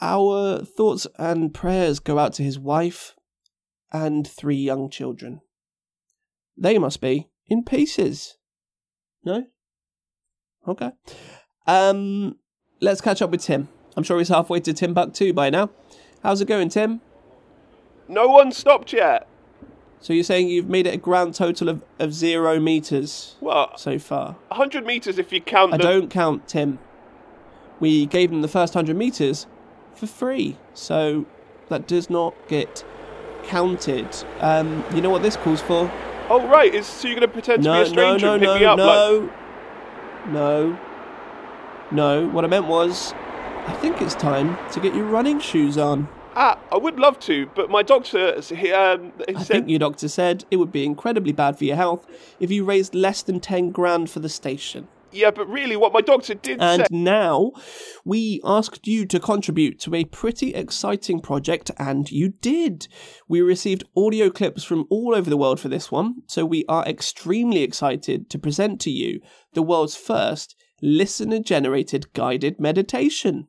Our 0.00 0.58
thoughts 0.64 1.06
and 1.20 1.54
prayers 1.54 2.00
go 2.00 2.18
out 2.18 2.32
to 2.34 2.42
his 2.42 2.58
wife 2.58 3.14
and 3.92 4.26
three 4.26 4.56
young 4.56 4.90
children. 4.90 5.40
They 6.56 6.78
must 6.78 7.00
be 7.00 7.28
in 7.46 7.64
pieces. 7.64 8.36
No? 9.24 9.44
Okay. 10.66 10.90
Um, 11.66 12.36
let's 12.80 13.00
catch 13.00 13.22
up 13.22 13.30
with 13.30 13.42
Tim. 13.42 13.68
I'm 13.96 14.02
sure 14.02 14.18
he's 14.18 14.28
halfway 14.28 14.60
to 14.60 14.72
Timbuktu 14.72 15.32
by 15.32 15.50
now. 15.50 15.70
How's 16.22 16.40
it 16.40 16.48
going, 16.48 16.68
Tim? 16.68 17.00
No 18.08 18.28
one 18.28 18.52
stopped 18.52 18.92
yet. 18.92 19.26
So 20.00 20.12
you're 20.12 20.24
saying 20.24 20.48
you've 20.48 20.68
made 20.68 20.86
it 20.86 20.94
a 20.94 20.98
grand 20.98 21.34
total 21.34 21.68
of, 21.68 21.82
of 21.98 22.12
zero 22.12 22.60
meters 22.60 23.36
Well, 23.40 23.76
so 23.76 23.98
far? 23.98 24.32
100 24.48 24.84
metres 24.84 25.18
if 25.18 25.32
you 25.32 25.40
count 25.40 25.72
I 25.74 25.78
the. 25.78 25.82
don't 25.82 26.10
count 26.10 26.46
Tim. 26.48 26.78
We 27.80 28.06
gave 28.06 28.30
him 28.30 28.42
the 28.42 28.48
first 28.48 28.74
100 28.74 28.96
meters 28.96 29.46
for 29.94 30.06
free, 30.06 30.56
so 30.74 31.24
that 31.68 31.86
does 31.88 32.08
not 32.10 32.34
get 32.48 32.84
counted. 33.46 34.08
Um, 34.40 34.84
you 34.94 35.00
know 35.00 35.10
what 35.10 35.22
this 35.22 35.36
calls 35.36 35.60
for? 35.62 35.90
Oh, 36.28 36.46
right. 36.48 36.74
Is, 36.74 36.86
so 36.86 37.08
you're 37.08 37.14
going 37.18 37.28
to 37.28 37.32
pretend 37.32 37.62
to 37.62 37.72
be 37.72 37.78
a 37.78 37.86
stranger 37.86 38.26
no, 38.26 38.32
and 38.34 38.42
pick 38.42 38.48
no, 38.48 38.58
me 38.58 38.64
up? 38.64 38.78
Like, 38.78 38.86
no, 38.86 39.30
no, 40.28 40.78
no. 41.90 42.28
What 42.28 42.44
I 42.44 42.48
meant 42.48 42.66
was, 42.66 43.14
I 43.66 43.72
think 43.80 44.02
it's 44.02 44.14
time 44.14 44.58
to 44.72 44.80
get 44.80 44.94
your 44.94 45.04
running 45.06 45.38
shoes 45.40 45.78
on. 45.78 46.08
ah, 46.34 46.58
I 46.70 46.76
would 46.76 46.98
love 46.98 47.18
to, 47.20 47.46
but 47.54 47.70
my 47.70 47.82
doctor 47.82 48.40
he, 48.40 48.72
um, 48.72 49.12
he 49.26 49.34
I 49.34 49.38
said. 49.38 49.46
think 49.46 49.68
your 49.68 49.78
doctor 49.78 50.08
said 50.08 50.44
it 50.50 50.56
would 50.56 50.72
be 50.72 50.84
incredibly 50.84 51.32
bad 51.32 51.56
for 51.56 51.64
your 51.64 51.76
health 51.76 52.06
if 52.40 52.50
you 52.50 52.64
raised 52.64 52.94
less 52.94 53.22
than 53.22 53.40
10 53.40 53.70
grand 53.70 54.10
for 54.10 54.20
the 54.20 54.28
station. 54.28 54.88
Yeah, 55.12 55.30
but 55.30 55.48
really, 55.48 55.76
what 55.76 55.92
my 55.92 56.00
doctor 56.00 56.34
did 56.34 56.60
And 56.60 56.82
say. 56.82 56.86
now 56.90 57.52
we 58.04 58.40
asked 58.44 58.86
you 58.86 59.06
to 59.06 59.20
contribute 59.20 59.78
to 59.80 59.94
a 59.94 60.04
pretty 60.04 60.54
exciting 60.54 61.20
project, 61.20 61.70
and 61.78 62.10
you 62.10 62.30
did. 62.40 62.88
We 63.28 63.40
received 63.40 63.84
audio 63.96 64.30
clips 64.30 64.64
from 64.64 64.86
all 64.90 65.14
over 65.14 65.30
the 65.30 65.36
world 65.36 65.60
for 65.60 65.68
this 65.68 65.90
one, 65.90 66.22
so 66.26 66.44
we 66.44 66.64
are 66.68 66.84
extremely 66.86 67.62
excited 67.62 68.28
to 68.30 68.38
present 68.38 68.80
to 68.82 68.90
you 68.90 69.20
the 69.54 69.62
world's 69.62 69.96
first 69.96 70.54
listener 70.82 71.40
generated 71.40 72.12
guided 72.12 72.60
meditation. 72.60 73.48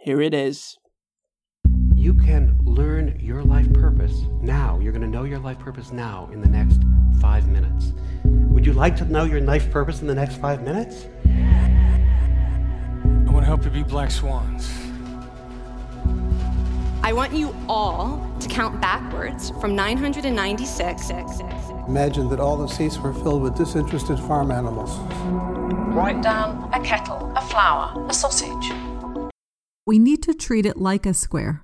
Here 0.00 0.20
it 0.20 0.34
is. 0.34 0.78
You 2.00 2.14
can 2.14 2.58
learn 2.64 3.18
your 3.20 3.42
life 3.42 3.70
purpose 3.74 4.22
now. 4.40 4.78
You're 4.80 4.90
going 4.90 5.02
to 5.02 5.06
know 5.06 5.24
your 5.24 5.38
life 5.38 5.58
purpose 5.58 5.92
now 5.92 6.30
in 6.32 6.40
the 6.40 6.48
next 6.48 6.80
five 7.20 7.46
minutes. 7.46 7.92
Would 8.24 8.64
you 8.64 8.72
like 8.72 8.96
to 8.96 9.04
know 9.04 9.24
your 9.24 9.42
life 9.42 9.70
purpose 9.70 10.00
in 10.00 10.06
the 10.06 10.14
next 10.14 10.36
five 10.36 10.62
minutes? 10.62 11.04
I 11.26 13.30
want 13.30 13.42
to 13.42 13.44
help 13.44 13.66
you 13.66 13.70
be 13.70 13.82
black 13.82 14.10
swans. 14.10 14.72
I 17.02 17.12
want 17.12 17.34
you 17.34 17.54
all 17.68 18.34
to 18.40 18.48
count 18.48 18.80
backwards 18.80 19.50
from 19.60 19.76
996. 19.76 21.10
Imagine 21.86 22.30
that 22.30 22.40
all 22.40 22.56
the 22.56 22.66
seats 22.66 22.96
were 22.96 23.12
filled 23.12 23.42
with 23.42 23.56
disinterested 23.56 24.18
farm 24.20 24.50
animals. 24.50 24.96
Write 25.94 26.22
down 26.22 26.70
a 26.72 26.80
kettle, 26.80 27.30
a 27.36 27.42
flower, 27.42 28.06
a 28.08 28.14
sausage. 28.14 28.72
We 29.86 29.98
need 29.98 30.22
to 30.22 30.32
treat 30.32 30.64
it 30.64 30.78
like 30.78 31.04
a 31.04 31.12
square. 31.12 31.62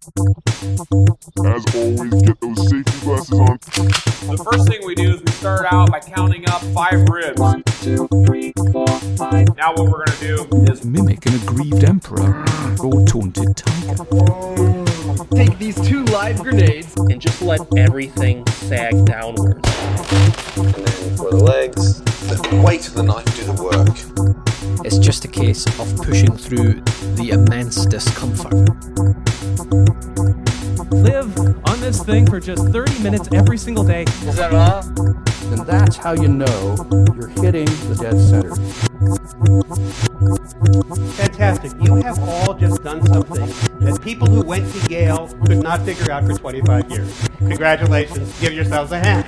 As 0.00 1.66
always, 1.74 2.22
get 2.22 2.40
those 2.40 2.70
safety 2.70 3.00
glasses 3.00 3.38
on. 3.38 3.58
The 3.60 4.48
first 4.50 4.66
thing 4.66 4.80
we 4.86 4.94
do 4.94 5.12
is 5.12 5.22
we 5.22 5.30
start 5.32 5.66
out 5.70 5.90
by 5.90 6.00
counting 6.00 6.48
up 6.48 6.62
five 6.72 7.06
ribs. 7.06 7.38
Two, 7.82 8.08
three, 8.24 8.54
four, 8.72 8.86
five. 9.18 9.54
Now 9.58 9.74
what 9.74 9.90
we're 9.90 10.06
gonna 10.06 10.18
do 10.20 10.72
is 10.72 10.86
Mimic 10.86 11.26
an 11.26 11.34
aggrieved 11.34 11.84
emperor 11.84 12.46
or 12.82 13.04
taunted 13.04 13.54
tiger. 13.58 14.04
Take 15.34 15.58
these 15.58 15.78
two 15.86 16.04
live 16.06 16.42
grenades 16.42 16.96
and 16.96 17.20
just 17.20 17.42
let 17.42 17.60
everything 17.76 18.46
sag 18.46 19.04
downwards. 19.04 19.68
And 20.56 20.74
then 20.74 21.16
for 21.18 21.30
the 21.30 21.42
legs, 21.44 22.00
the 22.02 22.62
weight 22.64 22.88
of 22.88 22.94
the 22.94 23.02
knife 23.02 23.26
do 23.36 23.44
the 23.44 23.62
work. 23.62 24.19
It's 24.84 24.98
just 24.98 25.24
a 25.24 25.28
case 25.28 25.66
of 25.78 25.96
pushing 25.96 26.36
through 26.36 26.80
the 27.14 27.30
immense 27.30 27.86
discomfort. 27.86 28.52
Live 30.92 31.36
on 31.68 31.80
this 31.80 32.02
thing 32.02 32.26
for 32.26 32.40
just 32.40 32.68
30 32.68 33.02
minutes 33.02 33.28
every 33.32 33.58
single 33.58 33.84
day. 33.84 34.02
Is 34.04 34.36
that 34.36 34.52
all? 34.54 34.82
then 35.50 35.66
that's 35.66 35.96
how 35.96 36.12
you 36.12 36.28
know 36.28 36.76
you're 37.16 37.28
hitting 37.28 37.66
the 37.88 37.96
dead 38.00 38.18
center. 38.20 38.54
Fantastic. 41.14 41.72
You 41.80 41.96
have 41.96 42.18
all 42.20 42.54
just 42.54 42.84
done 42.84 43.04
something 43.06 43.46
that 43.80 44.00
people 44.02 44.28
who 44.28 44.42
went 44.42 44.72
to 44.72 44.88
Yale 44.88 45.28
could 45.46 45.62
not 45.62 45.80
figure 45.82 46.10
out 46.12 46.24
for 46.24 46.34
25 46.34 46.90
years. 46.90 47.28
Congratulations. 47.38 48.40
Give 48.40 48.52
yourselves 48.52 48.92
a 48.92 49.00
hand. 49.00 49.26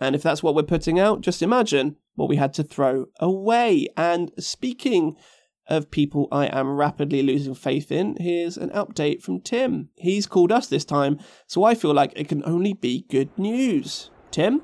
And 0.00 0.16
if 0.16 0.22
that's 0.22 0.42
what 0.42 0.54
we're 0.54 0.62
putting 0.62 0.98
out, 0.98 1.20
just 1.20 1.42
imagine 1.42 1.96
what 2.14 2.28
we 2.28 2.36
had 2.36 2.54
to 2.54 2.64
throw 2.64 3.06
away. 3.20 3.86
And 3.96 4.32
speaking 4.38 5.16
of 5.68 5.90
people 5.90 6.26
I 6.32 6.46
am 6.46 6.70
rapidly 6.70 7.22
losing 7.22 7.54
faith 7.54 7.92
in, 7.92 8.16
here's 8.18 8.56
an 8.56 8.70
update 8.70 9.22
from 9.22 9.40
Tim. 9.40 9.90
He's 9.96 10.26
called 10.26 10.50
us 10.50 10.66
this 10.66 10.84
time, 10.84 11.18
so 11.46 11.64
I 11.64 11.74
feel 11.74 11.92
like 11.92 12.12
it 12.16 12.28
can 12.28 12.42
only 12.44 12.72
be 12.72 13.04
good 13.10 13.36
news. 13.38 14.10
Tim? 14.30 14.62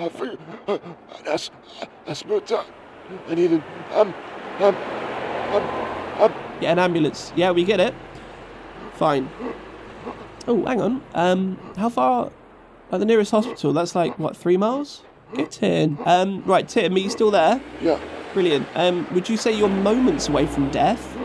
I 0.00 0.08
think 0.08 0.40
that's 1.24 1.50
that's. 2.06 2.24
I 3.28 3.34
need 3.34 3.52
an 3.52 3.62
um 3.92 4.14
um 4.60 4.76
um. 5.54 5.97
Yeah, 6.60 6.72
an 6.72 6.78
ambulance. 6.78 7.32
Yeah, 7.36 7.50
we 7.52 7.64
get 7.64 7.80
it. 7.80 7.94
Fine. 8.94 9.28
Oh, 10.46 10.64
hang 10.64 10.80
on. 10.80 11.02
Um, 11.14 11.58
how 11.76 11.88
far? 11.88 12.32
At 12.90 13.00
the 13.00 13.06
nearest 13.06 13.30
hospital? 13.30 13.72
That's 13.72 13.94
like 13.94 14.18
what, 14.18 14.36
three 14.36 14.56
miles? 14.56 15.02
Get 15.34 15.62
in. 15.62 15.98
Um, 16.06 16.42
right, 16.44 16.66
Tim, 16.66 16.94
are 16.94 16.98
you 16.98 17.10
still 17.10 17.30
there? 17.30 17.60
Yeah. 17.82 18.00
Brilliant. 18.32 18.66
Um, 18.74 19.06
would 19.12 19.28
you 19.28 19.36
say 19.36 19.52
you're 19.52 19.68
moments 19.68 20.28
away 20.28 20.46
from 20.46 20.70
death? 20.70 21.16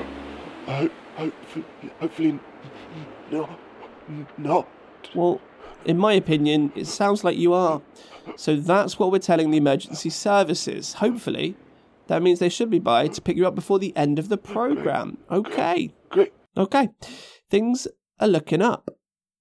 I 0.67 0.89
hopefully, 1.15 1.65
hopefully 1.99 2.39
no, 3.31 3.49
not. 4.37 4.67
Well, 5.15 5.41
in 5.85 5.97
my 5.97 6.13
opinion, 6.13 6.71
it 6.75 6.87
sounds 6.87 7.23
like 7.23 7.37
you 7.37 7.53
are. 7.53 7.81
So 8.35 8.55
that's 8.55 8.99
what 8.99 9.11
we're 9.11 9.19
telling 9.19 9.51
the 9.51 9.57
emergency 9.57 10.09
services. 10.09 10.93
Hopefully, 10.93 11.55
that 12.07 12.21
means 12.21 12.39
they 12.39 12.49
should 12.49 12.69
be 12.69 12.79
by 12.79 13.07
to 13.07 13.21
pick 13.21 13.37
you 13.37 13.47
up 13.47 13.55
before 13.55 13.79
the 13.79 13.95
end 13.95 14.19
of 14.19 14.29
the 14.29 14.37
program. 14.37 15.17
Okay. 15.31 15.93
Great. 16.09 16.33
Okay. 16.57 16.89
Things 17.49 17.87
are 18.19 18.27
looking 18.27 18.61
up. 18.61 18.89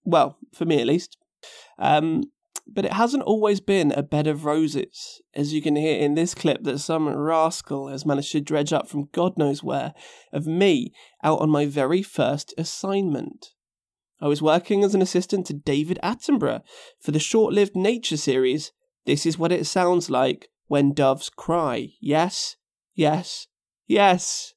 Well, 0.04 0.38
for 0.52 0.64
me 0.64 0.80
at 0.80 0.86
least. 0.86 1.16
Um, 1.78 2.24
but 2.66 2.84
it 2.84 2.92
hasn't 2.92 3.24
always 3.24 3.60
been 3.60 3.92
a 3.92 4.02
bed 4.02 4.26
of 4.26 4.44
roses, 4.44 5.20
as 5.34 5.52
you 5.52 5.60
can 5.60 5.76
hear 5.76 5.98
in 5.98 6.14
this 6.14 6.34
clip 6.34 6.62
that 6.62 6.78
some 6.78 7.08
rascal 7.08 7.88
has 7.88 8.06
managed 8.06 8.32
to 8.32 8.40
dredge 8.40 8.72
up 8.72 8.88
from 8.88 9.08
God 9.12 9.36
knows 9.36 9.62
where 9.62 9.92
of 10.32 10.46
me 10.46 10.92
out 11.22 11.40
on 11.40 11.50
my 11.50 11.66
very 11.66 12.02
first 12.02 12.54
assignment. 12.56 13.48
I 14.20 14.28
was 14.28 14.40
working 14.40 14.84
as 14.84 14.94
an 14.94 15.02
assistant 15.02 15.46
to 15.46 15.54
David 15.54 15.98
Attenborough 16.02 16.62
for 17.00 17.10
the 17.10 17.18
short 17.18 17.52
lived 17.52 17.74
nature 17.74 18.16
series 18.16 18.72
This 19.04 19.26
Is 19.26 19.36
What 19.36 19.50
It 19.50 19.66
Sounds 19.66 20.08
Like 20.08 20.48
When 20.72 20.94
Doves 20.94 21.28
Cry. 21.28 21.88
Yes, 22.00 22.56
yes, 22.94 23.46
yes. 23.86 24.54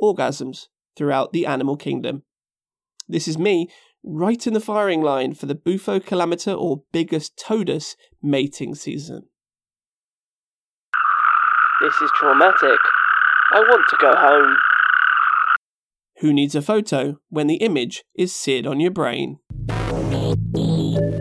Orgasms 0.00 0.68
throughout 0.96 1.32
the 1.32 1.44
animal 1.44 1.76
kingdom. 1.76 2.22
This 3.08 3.26
is 3.26 3.36
me 3.36 3.68
right 4.04 4.46
in 4.46 4.52
the 4.54 4.60
firing 4.60 5.02
line 5.02 5.34
for 5.34 5.46
the 5.46 5.56
Bufo 5.56 5.98
Calamita 5.98 6.54
or 6.56 6.84
biggest 6.92 7.36
Todus 7.36 7.96
mating 8.22 8.76
season. 8.76 9.22
This 11.80 12.00
is 12.00 12.12
traumatic. 12.14 12.78
I 13.50 13.58
want 13.58 13.88
to 13.90 13.96
go 14.00 14.12
home. 14.14 14.56
Who 16.20 16.32
needs 16.32 16.54
a 16.54 16.62
photo 16.62 17.18
when 17.28 17.48
the 17.48 17.56
image 17.56 18.04
is 18.14 18.32
seared 18.32 18.68
on 18.68 18.78
your 18.78 18.92
brain? 18.92 19.40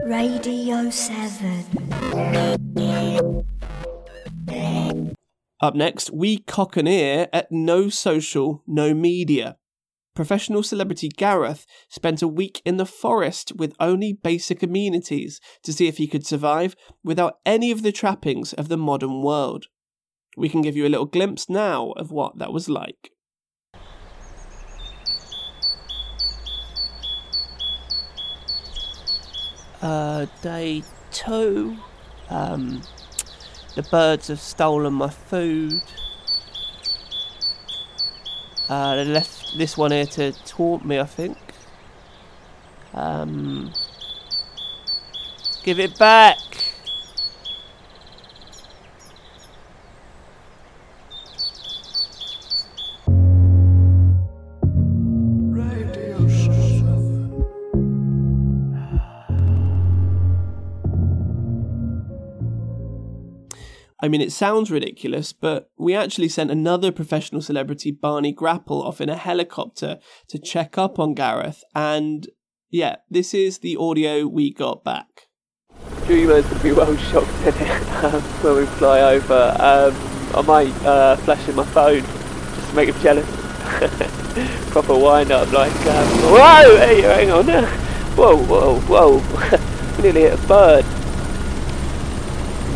Radio 0.05 0.91
7. 0.91 1.65
Up 5.65 5.73
next, 5.73 6.11
we 6.13 6.37
cock 6.37 6.77
an 6.77 6.87
ear 6.87 7.27
at 7.33 7.51
No 7.51 7.89
Social, 7.89 8.61
No 8.67 8.93
Media. 8.93 9.57
Professional 10.13 10.61
celebrity 10.61 11.09
Gareth 11.09 11.65
spent 11.89 12.21
a 12.21 12.27
week 12.27 12.61
in 12.65 12.77
the 12.77 12.85
forest 12.85 13.51
with 13.55 13.75
only 13.79 14.13
basic 14.13 14.61
amenities 14.61 15.41
to 15.63 15.73
see 15.73 15.87
if 15.87 15.97
he 15.97 16.05
could 16.05 16.23
survive 16.23 16.75
without 17.03 17.39
any 17.47 17.71
of 17.71 17.81
the 17.81 17.91
trappings 17.91 18.53
of 18.53 18.67
the 18.67 18.77
modern 18.77 19.23
world. 19.23 19.65
We 20.37 20.49
can 20.49 20.61
give 20.61 20.75
you 20.75 20.85
a 20.85 20.87
little 20.87 21.07
glimpse 21.07 21.49
now 21.49 21.93
of 21.93 22.11
what 22.11 22.37
that 22.37 22.53
was 22.53 22.69
like. 22.69 23.09
Uh, 29.81 30.27
day 30.43 30.83
two. 31.11 31.75
Um, 32.29 32.83
the 33.75 33.83
birds 33.83 34.29
have 34.29 34.40
stolen 34.40 34.94
my 34.94 35.09
food. 35.09 35.81
Uh, 38.68 38.96
they 38.96 39.05
left 39.05 39.57
this 39.57 39.77
one 39.77 39.92
here 39.92 40.05
to 40.05 40.31
taunt 40.46 40.85
me, 40.85 41.00
I 41.00 41.05
think. 41.05 41.38
Um, 42.94 43.74
give 45.64 45.79
it 45.79 45.98
back. 46.00 46.38
I 64.05 64.07
mean, 64.07 64.22
it 64.22 64.31
sounds 64.31 64.70
ridiculous, 64.70 65.33
but 65.33 65.72
we 65.79 65.96
actually 65.96 66.29
sent 66.29 66.51
another 66.51 66.91
professional 66.91 67.41
celebrity, 67.41 67.89
Barney 67.89 68.31
Grapple, 68.31 68.83
off 68.83 69.01
in 69.01 69.09
a 69.09 69.15
helicopter 69.15 69.98
to 70.27 70.37
check 70.37 70.77
up 70.77 71.00
on 71.00 71.15
Gareth. 71.15 71.63
And 71.74 72.27
yeah, 72.70 72.98
this 73.09 73.33
is 73.33 73.57
the 73.57 73.75
audio 73.77 74.27
we 74.27 74.53
got 74.53 74.83
back. 74.83 75.07
Dreamers 76.05 76.48
would 76.51 76.61
be 76.61 76.72
well 76.72 76.96
shocked 76.96 77.27
it 77.48 77.59
um, 78.03 78.22
when 78.22 78.57
we 78.57 78.65
fly 78.68 79.00
over. 79.00 79.57
Um, 79.59 80.37
I 80.37 80.41
might 80.44 80.85
uh, 80.85 81.15
flash 81.15 81.50
in 81.50 81.55
my 81.55 81.65
phone 81.65 82.03
just 82.03 82.70
to 82.70 82.75
make 82.75 82.89
him 82.89 83.01
jealous. 83.01 83.25
Proper 84.70 85.00
wind 85.00 85.31
up, 85.31 85.51
like, 85.51 85.74
um, 85.87 86.07
whoa, 86.29 86.77
hey, 86.77 87.01
hang 87.01 87.31
on. 87.31 87.48
Whoa, 88.15 88.37
whoa, 88.37 88.79
whoa. 88.81 90.01
Nearly 90.03 90.22
hit 90.22 90.39
a 90.39 90.48
bird. 90.48 90.85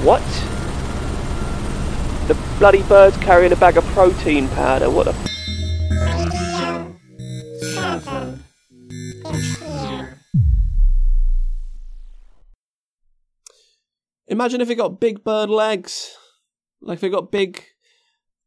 What? 0.03 0.48
Bloody 2.59 2.83
bird's 2.83 3.15
carrying 3.17 3.53
a 3.53 3.55
bag 3.55 3.77
of 3.77 3.85
protein 3.85 4.49
powder. 4.49 4.89
What 4.89 5.05
the? 5.05 5.13
f- 5.13 6.39
Imagine 14.27 14.61
if 14.61 14.69
it 14.69 14.75
got 14.75 14.99
big 14.99 15.23
bird 15.23 15.49
legs. 15.49 16.15
Like 16.81 16.97
if 16.97 17.03
it 17.03 17.09
got 17.09 17.31
big. 17.31 17.63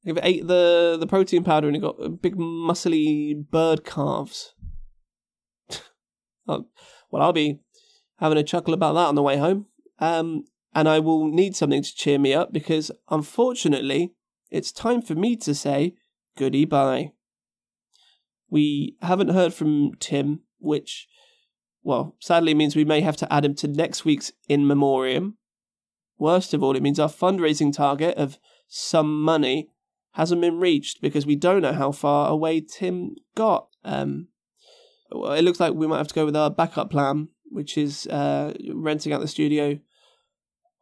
If 0.05 0.16
it 0.16 0.25
ate 0.25 0.46
the, 0.46 0.96
the 0.98 1.07
protein 1.07 1.44
powder 1.44 1.68
and 1.68 1.77
it 1.77 1.81
got 1.81 2.20
big 2.20 2.37
muscly 2.37 3.35
bird 3.51 3.85
calves. 3.85 4.55
Well, 6.46 7.22
I'll 7.22 7.33
be 7.35 7.61
having 8.18 8.38
a 8.38 8.42
chuckle 8.42 8.72
about 8.72 8.94
that 8.94 9.07
on 9.07 9.14
the 9.14 9.22
way 9.22 9.37
home. 9.37 9.66
Um, 9.98 10.44
and 10.75 10.89
I 10.89 10.99
will 10.99 11.27
need 11.27 11.55
something 11.55 11.83
to 11.83 11.95
cheer 11.95 12.19
me 12.19 12.33
up 12.33 12.53
because 12.53 12.91
unfortunately, 13.11 14.13
it's 14.51 14.73
time 14.73 15.03
for 15.03 15.15
me 15.15 15.37
to 15.37 15.55
say 15.55 15.95
goodie 16.37 16.65
bye. 16.65 17.13
We 18.49 18.97
haven't 19.01 19.31
heard 19.31 19.55
from 19.55 19.93
Tim, 19.99 20.41
which, 20.59 21.09
well, 21.83 22.17
sadly 22.21 22.55
means 22.55 22.77
we 22.77 22.85
may 22.85 23.01
have 23.01 23.17
to 23.19 23.33
add 23.33 23.45
him 23.45 23.55
to 23.57 23.69
next 23.69 24.05
week's 24.05 24.33
In 24.49 24.67
Memoriam. 24.67 25.39
Worst 26.19 26.53
of 26.55 26.63
all, 26.63 26.77
it 26.77 26.83
means 26.83 27.01
our 27.01 27.09
fundraising 27.09 27.73
target 27.73 28.17
of 28.17 28.39
some 28.69 29.23
money 29.23 29.69
hasn't 30.13 30.41
been 30.41 30.61
reached 30.61 31.01
because 31.01 31.25
we 31.25 31.37
don't 31.37 31.63
know 31.63 31.73
how 31.73 31.93
far 31.93 32.31
away 32.31 32.61
Tim 32.61 33.17
got. 33.35 33.69
Um, 33.85 34.29
it 35.11 35.45
looks 35.45 35.61
like 35.61 35.75
we 35.75 35.87
might 35.87 35.99
have 35.99 36.09
to 36.09 36.15
go 36.15 36.25
with 36.25 36.37
our 36.37 36.51
backup 36.51 36.91
plan, 36.91 37.29
which 37.51 37.77
is 37.77 38.07
uh, 38.07 38.55
renting 38.75 39.13
out 39.13 39.21
the 39.21 39.29
studio 39.29 39.79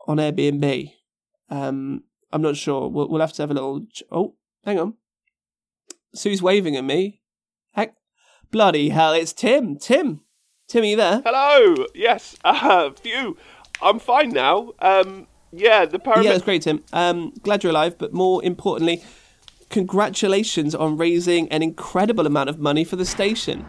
on 0.07 0.17
Airbnb. 0.19 0.93
Um, 1.49 2.05
I'm 2.33 2.43
not 2.43 2.57
sure. 2.57 2.89
We'll, 2.89 3.09
we'll 3.09 3.21
have 3.21 3.33
to 3.35 3.43
have 3.43 3.51
a 3.51 3.55
little. 3.55 3.87
Ch- 3.93 4.03
oh, 4.11 4.35
hang 4.65 4.79
on. 4.79 4.95
Sue's 6.15 6.43
waving 6.43 6.77
at 6.77 6.85
me. 6.85 7.21
Heck, 7.73 7.95
bloody 8.51 8.89
hell! 8.91 9.13
It's 9.13 9.33
Tim. 9.33 9.77
Tim. 9.79 10.21
Tim, 10.69 10.83
are 10.83 10.87
you 10.87 10.97
there? 10.97 11.23
Hello. 11.25 11.87
Yes. 11.95 12.37
Uh, 12.45 12.91
phew. 12.91 13.37
I'm 13.83 13.99
fine 13.99 14.31
now. 14.31 14.73
Um, 14.79 15.27
Yeah, 15.53 15.85
the 15.85 15.99
paramedic. 15.99 16.25
Yeah, 16.25 16.33
that's 16.33 16.45
great, 16.45 16.63
Tim. 16.63 16.85
Um, 16.93 17.33
glad 17.43 17.65
you're 17.65 17.71
alive, 17.73 17.99
but 17.99 18.13
more 18.13 18.45
importantly, 18.45 19.03
congratulations 19.69 20.75
on 20.75 20.97
raising 20.97 21.49
an 21.49 21.63
incredible 21.63 22.27
amount 22.27 22.51
of 22.51 22.59
money 22.59 22.85
for 22.85 22.97
the 22.97 23.05
station. 23.05 23.67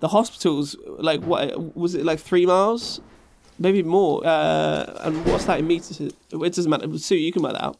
The 0.00 0.08
hospital's 0.08 0.76
like 0.98 1.22
what 1.22 1.74
was 1.76 1.94
it 1.94 2.04
like 2.04 2.18
three 2.18 2.44
miles, 2.44 3.00
maybe 3.58 3.82
more? 3.82 4.26
Uh, 4.26 4.98
and 5.00 5.24
what's 5.26 5.44
that 5.46 5.58
in 5.60 5.66
meters? 5.66 6.00
It 6.00 6.14
doesn't 6.30 6.68
matter. 6.68 6.98
Sue, 6.98 7.16
you 7.16 7.32
can 7.32 7.42
work 7.42 7.54
that 7.54 7.64
out. 7.64 7.78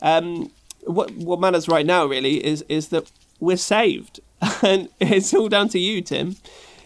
Um, 0.00 0.50
what 0.84 1.10
what 1.12 1.40
matters 1.40 1.68
right 1.68 1.86
now 1.86 2.06
really 2.06 2.44
is 2.44 2.64
is 2.68 2.88
that 2.88 3.10
we're 3.40 3.56
saved, 3.56 4.20
and 4.62 4.88
it's 5.00 5.32
all 5.34 5.48
down 5.48 5.68
to 5.70 5.78
you, 5.78 6.02
Tim. 6.02 6.36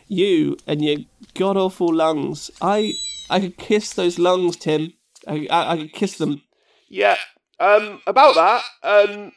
You 0.09 0.57
and 0.66 0.85
your 0.85 0.99
god 1.35 1.57
awful 1.57 1.92
lungs. 1.92 2.51
I 2.61 2.92
I 3.31 3.40
could 3.40 3.57
kiss 3.57 3.92
those 3.92 4.18
lungs, 4.18 4.57
Tim. 4.57 4.92
I 5.27 5.46
I, 5.51 5.72
I 5.72 5.77
could 5.79 5.92
kiss 5.92 6.18
them. 6.18 6.42
Yeah. 6.88 7.16
Um, 7.59 8.03
about 8.07 8.35
that. 8.35 8.62
Um, 8.83 9.33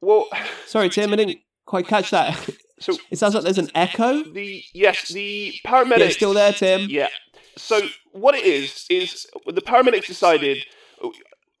well, 0.00 0.26
Sorry, 0.66 0.88
Tim, 0.88 1.12
I 1.12 1.16
didn't 1.16 1.38
quite 1.66 1.86
catch 1.86 2.10
that. 2.10 2.50
So 2.80 2.96
it 3.10 3.18
sounds 3.18 3.34
like 3.34 3.44
there's 3.44 3.58
an 3.58 3.70
echo. 3.74 4.22
the 4.24 4.62
yes, 4.72 5.08
the 5.08 5.54
paramedics. 5.64 5.98
Yeah, 5.98 6.08
still 6.10 6.34
there, 6.34 6.52
Tim. 6.52 6.88
Yeah. 6.90 7.08
So 7.56 7.88
what 8.12 8.34
it 8.34 8.44
is 8.44 8.86
is 8.90 9.26
the 9.46 9.60
paramedics 9.62 10.06
decided 10.06 10.64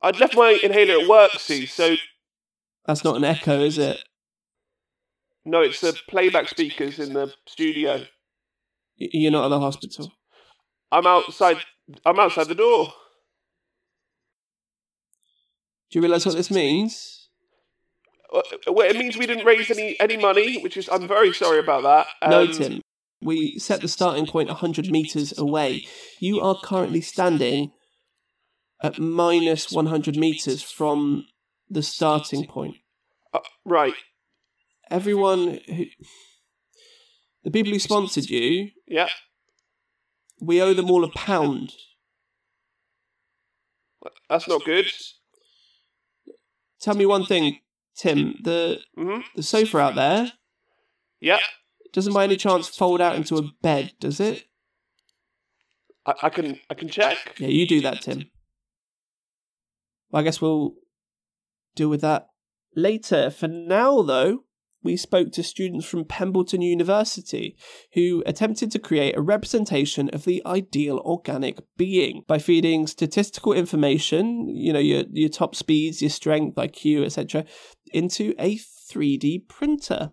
I'd 0.02 0.18
left 0.20 0.36
my 0.36 0.58
inhaler 0.62 1.00
at 1.02 1.08
work, 1.08 1.32
see. 1.38 1.66
So 1.66 1.96
That's 2.86 3.04
not 3.04 3.16
an 3.16 3.24
echo, 3.24 3.60
is 3.60 3.78
it? 3.78 3.98
no, 5.44 5.60
it's 5.60 5.80
the 5.80 5.96
playback 6.08 6.48
speakers 6.48 6.98
in 6.98 7.12
the 7.12 7.32
studio. 7.46 8.04
You're 8.96 9.32
not 9.32 9.44
at 9.46 9.48
the 9.48 9.60
hospital. 9.60 10.12
I'm 10.92 11.06
outside. 11.06 11.58
I'm 12.06 12.18
outside 12.18 12.48
the 12.48 12.54
door. 12.54 12.92
Do 15.90 15.98
you 15.98 16.02
realise 16.02 16.24
what 16.26 16.34
this 16.36 16.50
means? 16.50 17.28
Uh, 18.32 18.40
Well, 18.68 18.88
it 18.88 18.96
means 18.96 19.16
we 19.16 19.26
didn't 19.26 19.44
raise 19.44 19.70
any 19.70 19.98
any 20.00 20.16
money, 20.16 20.60
which 20.62 20.76
is 20.76 20.88
I'm 20.88 21.06
very 21.06 21.32
sorry 21.32 21.58
about 21.58 21.82
that. 21.82 22.30
no, 22.30 22.42
Um, 22.42 22.52
Tim. 22.52 22.80
We 23.20 23.58
set 23.58 23.80
the 23.80 23.88
starting 23.88 24.26
point 24.26 24.48
100 24.48 24.90
metres 24.90 25.36
away. 25.38 25.86
You 26.20 26.40
are 26.40 26.56
currently 26.62 27.00
standing 27.00 27.72
at 28.82 28.98
minus 28.98 29.72
100 29.72 30.16
metres 30.16 30.62
from 30.62 31.26
the 31.70 31.82
starting 31.82 32.46
point. 32.46 32.76
Uh, 33.32 33.40
right. 33.64 33.94
Everyone 34.90 35.60
who. 35.66 35.86
The 37.44 37.50
people 37.50 37.72
who 37.72 37.78
sponsored 37.78 38.30
you, 38.30 38.70
Yeah. 38.86 39.08
we 40.40 40.62
owe 40.62 40.72
them 40.74 40.90
all 40.90 41.04
a 41.04 41.10
pound. 41.10 41.72
That's 44.28 44.48
not 44.48 44.64
good. 44.64 44.86
Tell 46.80 46.94
me 46.94 47.06
one 47.06 47.24
thing, 47.26 47.60
Tim. 47.96 48.36
The 48.42 48.80
the 49.34 49.42
sofa 49.42 49.78
out 49.78 49.94
there 49.94 50.32
Yeah. 51.20 51.40
Doesn't 51.94 52.12
by 52.12 52.24
any 52.24 52.36
chance 52.36 52.68
fold 52.68 53.00
out 53.00 53.14
into 53.14 53.36
a 53.36 53.42
bed, 53.62 53.92
does 54.00 54.18
it? 54.18 54.44
I, 56.04 56.14
I 56.24 56.28
can 56.28 56.58
I 56.68 56.74
can 56.74 56.88
check. 56.88 57.36
Yeah, 57.38 57.48
you 57.48 57.66
do 57.66 57.80
that, 57.82 58.02
Tim. 58.02 58.30
Well, 60.10 60.20
I 60.20 60.24
guess 60.24 60.40
we'll 60.40 60.74
deal 61.76 61.88
with 61.88 62.00
that 62.02 62.26
later. 62.74 63.30
For 63.30 63.46
now, 63.46 64.02
though, 64.02 64.40
we 64.82 64.96
spoke 64.96 65.30
to 65.32 65.42
students 65.44 65.86
from 65.86 66.04
Pembleton 66.04 66.62
University 66.62 67.56
who 67.94 68.24
attempted 68.26 68.72
to 68.72 68.78
create 68.80 69.16
a 69.16 69.22
representation 69.22 70.10
of 70.10 70.24
the 70.24 70.42
ideal 70.44 70.98
organic 70.98 71.58
being 71.76 72.24
by 72.26 72.38
feeding 72.38 72.88
statistical 72.88 73.52
information, 73.52 74.48
you 74.48 74.72
know, 74.72 74.80
your, 74.80 75.04
your 75.12 75.30
top 75.30 75.54
speeds, 75.54 76.02
your 76.02 76.10
strength, 76.10 76.56
IQ, 76.56 77.04
etc., 77.04 77.44
into 77.92 78.34
a 78.38 78.56
3D 78.56 79.48
printer. 79.48 80.10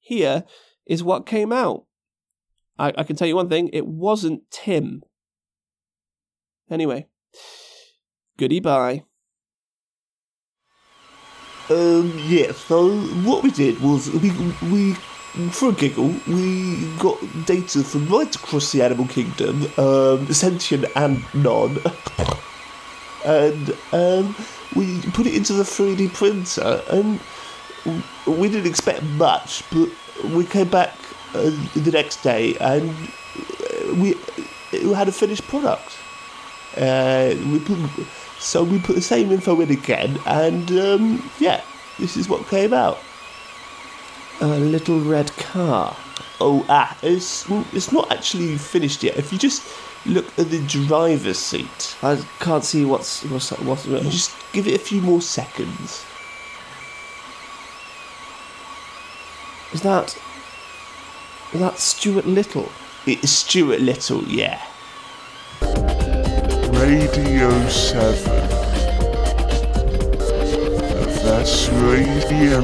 Here 0.00 0.44
is 0.90 1.04
what 1.04 1.24
came 1.24 1.52
out. 1.52 1.84
I, 2.76 2.92
I 2.98 3.04
can 3.04 3.14
tell 3.14 3.28
you 3.28 3.36
one 3.36 3.48
thing 3.48 3.70
it 3.72 3.86
wasn't 3.86 4.42
Tim. 4.50 5.04
Anyway, 6.68 7.06
goodie 8.36 8.60
bye. 8.60 9.04
Um, 11.70 12.12
yeah, 12.26 12.50
so 12.50 12.98
what 13.22 13.44
we 13.44 13.52
did 13.52 13.80
was 13.80 14.10
we, 14.10 14.32
we 14.72 14.94
for 15.52 15.68
a 15.68 15.72
giggle, 15.72 16.12
we 16.26 16.84
got 16.98 17.20
data 17.46 17.84
from 17.84 18.08
right 18.08 18.34
across 18.34 18.72
the 18.72 18.82
animal 18.82 19.06
kingdom, 19.06 19.70
um, 19.78 20.26
sentient 20.32 20.86
and 20.96 21.22
non, 21.32 21.78
and 23.24 23.76
um, 23.92 24.34
we 24.74 25.00
put 25.12 25.28
it 25.28 25.34
into 25.36 25.52
the 25.52 25.62
3D 25.62 26.12
printer, 26.14 26.82
and 26.90 27.20
we 28.26 28.48
didn't 28.48 28.66
expect 28.66 29.04
much, 29.04 29.62
but 29.70 29.88
we 30.34 30.44
came 30.44 30.68
back 30.68 30.94
uh, 31.34 31.50
the 31.74 31.90
next 31.92 32.22
day 32.22 32.56
and 32.60 32.90
uh, 32.90 33.94
we, 33.94 34.14
we 34.72 34.92
had 34.92 35.08
a 35.08 35.12
finished 35.12 35.46
product. 35.48 35.98
Uh, 36.76 37.34
we 37.50 37.58
put, 37.58 37.78
so 38.38 38.62
we 38.62 38.78
put 38.78 38.94
the 38.94 39.02
same 39.02 39.32
info 39.32 39.60
in 39.60 39.70
again, 39.70 40.18
and 40.24 40.70
um, 40.72 41.30
yeah, 41.40 41.62
this 41.98 42.16
is 42.16 42.28
what 42.28 42.46
came 42.46 42.72
out. 42.72 42.98
A 44.40 44.46
little 44.46 45.00
red 45.00 45.30
car. 45.36 45.96
Oh, 46.40 46.64
ah, 46.68 46.96
it's 47.02 47.44
it's 47.74 47.92
not 47.92 48.10
actually 48.10 48.56
finished 48.56 49.02
yet. 49.02 49.18
If 49.18 49.32
you 49.32 49.38
just 49.38 49.66
look 50.06 50.26
at 50.38 50.48
the 50.48 50.64
driver's 50.66 51.38
seat, 51.38 51.96
I 52.02 52.24
can't 52.38 52.64
see 52.64 52.84
what's 52.84 53.24
what's 53.24 53.50
what's. 53.58 53.86
you 53.86 54.00
just 54.10 54.34
give 54.52 54.66
it 54.66 54.74
a 54.74 54.78
few 54.78 55.00
more 55.00 55.20
seconds. 55.20 56.04
Is 59.72 59.82
that 59.82 60.18
is 61.52 61.60
that 61.60 61.78
Stuart 61.78 62.26
Little? 62.26 62.68
It's 63.06 63.30
Stuart 63.30 63.80
Little, 63.80 64.24
yeah. 64.24 64.60
Radio 66.72 67.68
7. 67.68 68.24
That's 71.22 71.68
radio. 71.68 72.60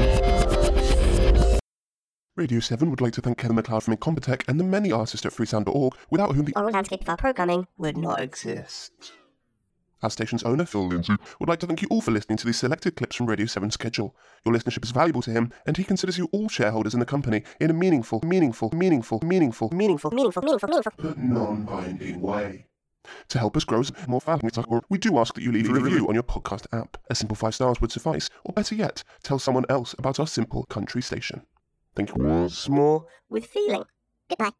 Radio 2.35 2.59
7 2.59 2.89
would 2.89 3.01
like 3.01 3.13
to 3.13 3.21
thank 3.21 3.37
Kevin 3.37 3.55
MacLeod 3.55 3.83
from 3.83 3.95
Incompetech 3.95 4.43
and 4.49 4.59
the 4.59 4.63
many 4.65 4.91
artists 4.91 5.25
at 5.25 5.31
freesound.org 5.31 5.93
without 6.09 6.35
whom 6.35 6.45
the 6.45 6.53
aural 6.55 6.71
landscape 6.71 7.01
of 7.01 7.09
our 7.09 7.17
programming 7.17 7.67
would 7.77 7.97
not 7.97 8.19
exist. 8.19 9.13
Our 10.03 10.09
station's 10.11 10.43
owner, 10.43 10.65
Phil 10.65 10.87
Lindsay, 10.87 11.15
would 11.39 11.49
like 11.49 11.59
to 11.59 11.67
thank 11.67 11.81
you 11.81 11.87
all 11.89 12.01
for 12.01 12.11
listening 12.11 12.37
to 12.37 12.45
these 12.45 12.57
selected 12.57 12.95
clips 12.95 13.15
from 13.15 13.25
Radio 13.25 13.45
7's 13.47 13.73
schedule. 13.73 14.15
Your 14.45 14.53
listenership 14.53 14.83
is 14.83 14.91
valuable 14.91 15.23
to 15.23 15.31
him, 15.31 15.51
and 15.65 15.75
he 15.75 15.83
considers 15.83 16.17
you 16.17 16.29
all 16.31 16.49
shareholders 16.49 16.93
in 16.93 16.99
the 16.99 17.05
company 17.05 17.43
in 17.59 17.71
a 17.71 17.73
meaningful, 17.73 18.21
meaningful, 18.23 18.69
meaningful, 18.73 19.19
meaningful, 19.23 19.69
Meaningful, 19.71 20.11
meaningful, 20.11 20.41
meaningful, 20.41 20.69
meaningful. 20.69 20.91
but 20.97 21.17
non-binding 21.17 22.21
way. 22.21 22.65
To 23.29 23.39
help 23.39 23.55
us 23.57 23.63
grow 23.63 23.79
as 23.79 23.91
more 24.07 24.19
valuable, 24.21 24.83
we 24.89 24.97
do 24.97 25.17
ask 25.17 25.33
that 25.33 25.41
you 25.41 25.51
leave 25.51 25.69
a 25.69 25.73
review 25.73 26.07
on 26.07 26.13
your 26.13 26.23
podcast 26.23 26.67
app. 26.77 26.97
A 27.09 27.15
simple 27.15 27.35
five 27.35 27.55
stars 27.55 27.79
would 27.81 27.91
suffice, 27.91 28.29
or 28.43 28.53
better 28.53 28.75
yet, 28.75 29.03
tell 29.23 29.39
someone 29.39 29.65
else 29.69 29.95
about 29.97 30.19
our 30.19 30.27
simple 30.27 30.65
country 30.65 31.01
station. 31.01 31.41
Thank 31.95 32.09
you. 32.15 32.23
once 32.23 32.67
More 32.69 33.05
with 33.29 33.45
feeling. 33.45 33.85
Goodbye. 34.29 34.51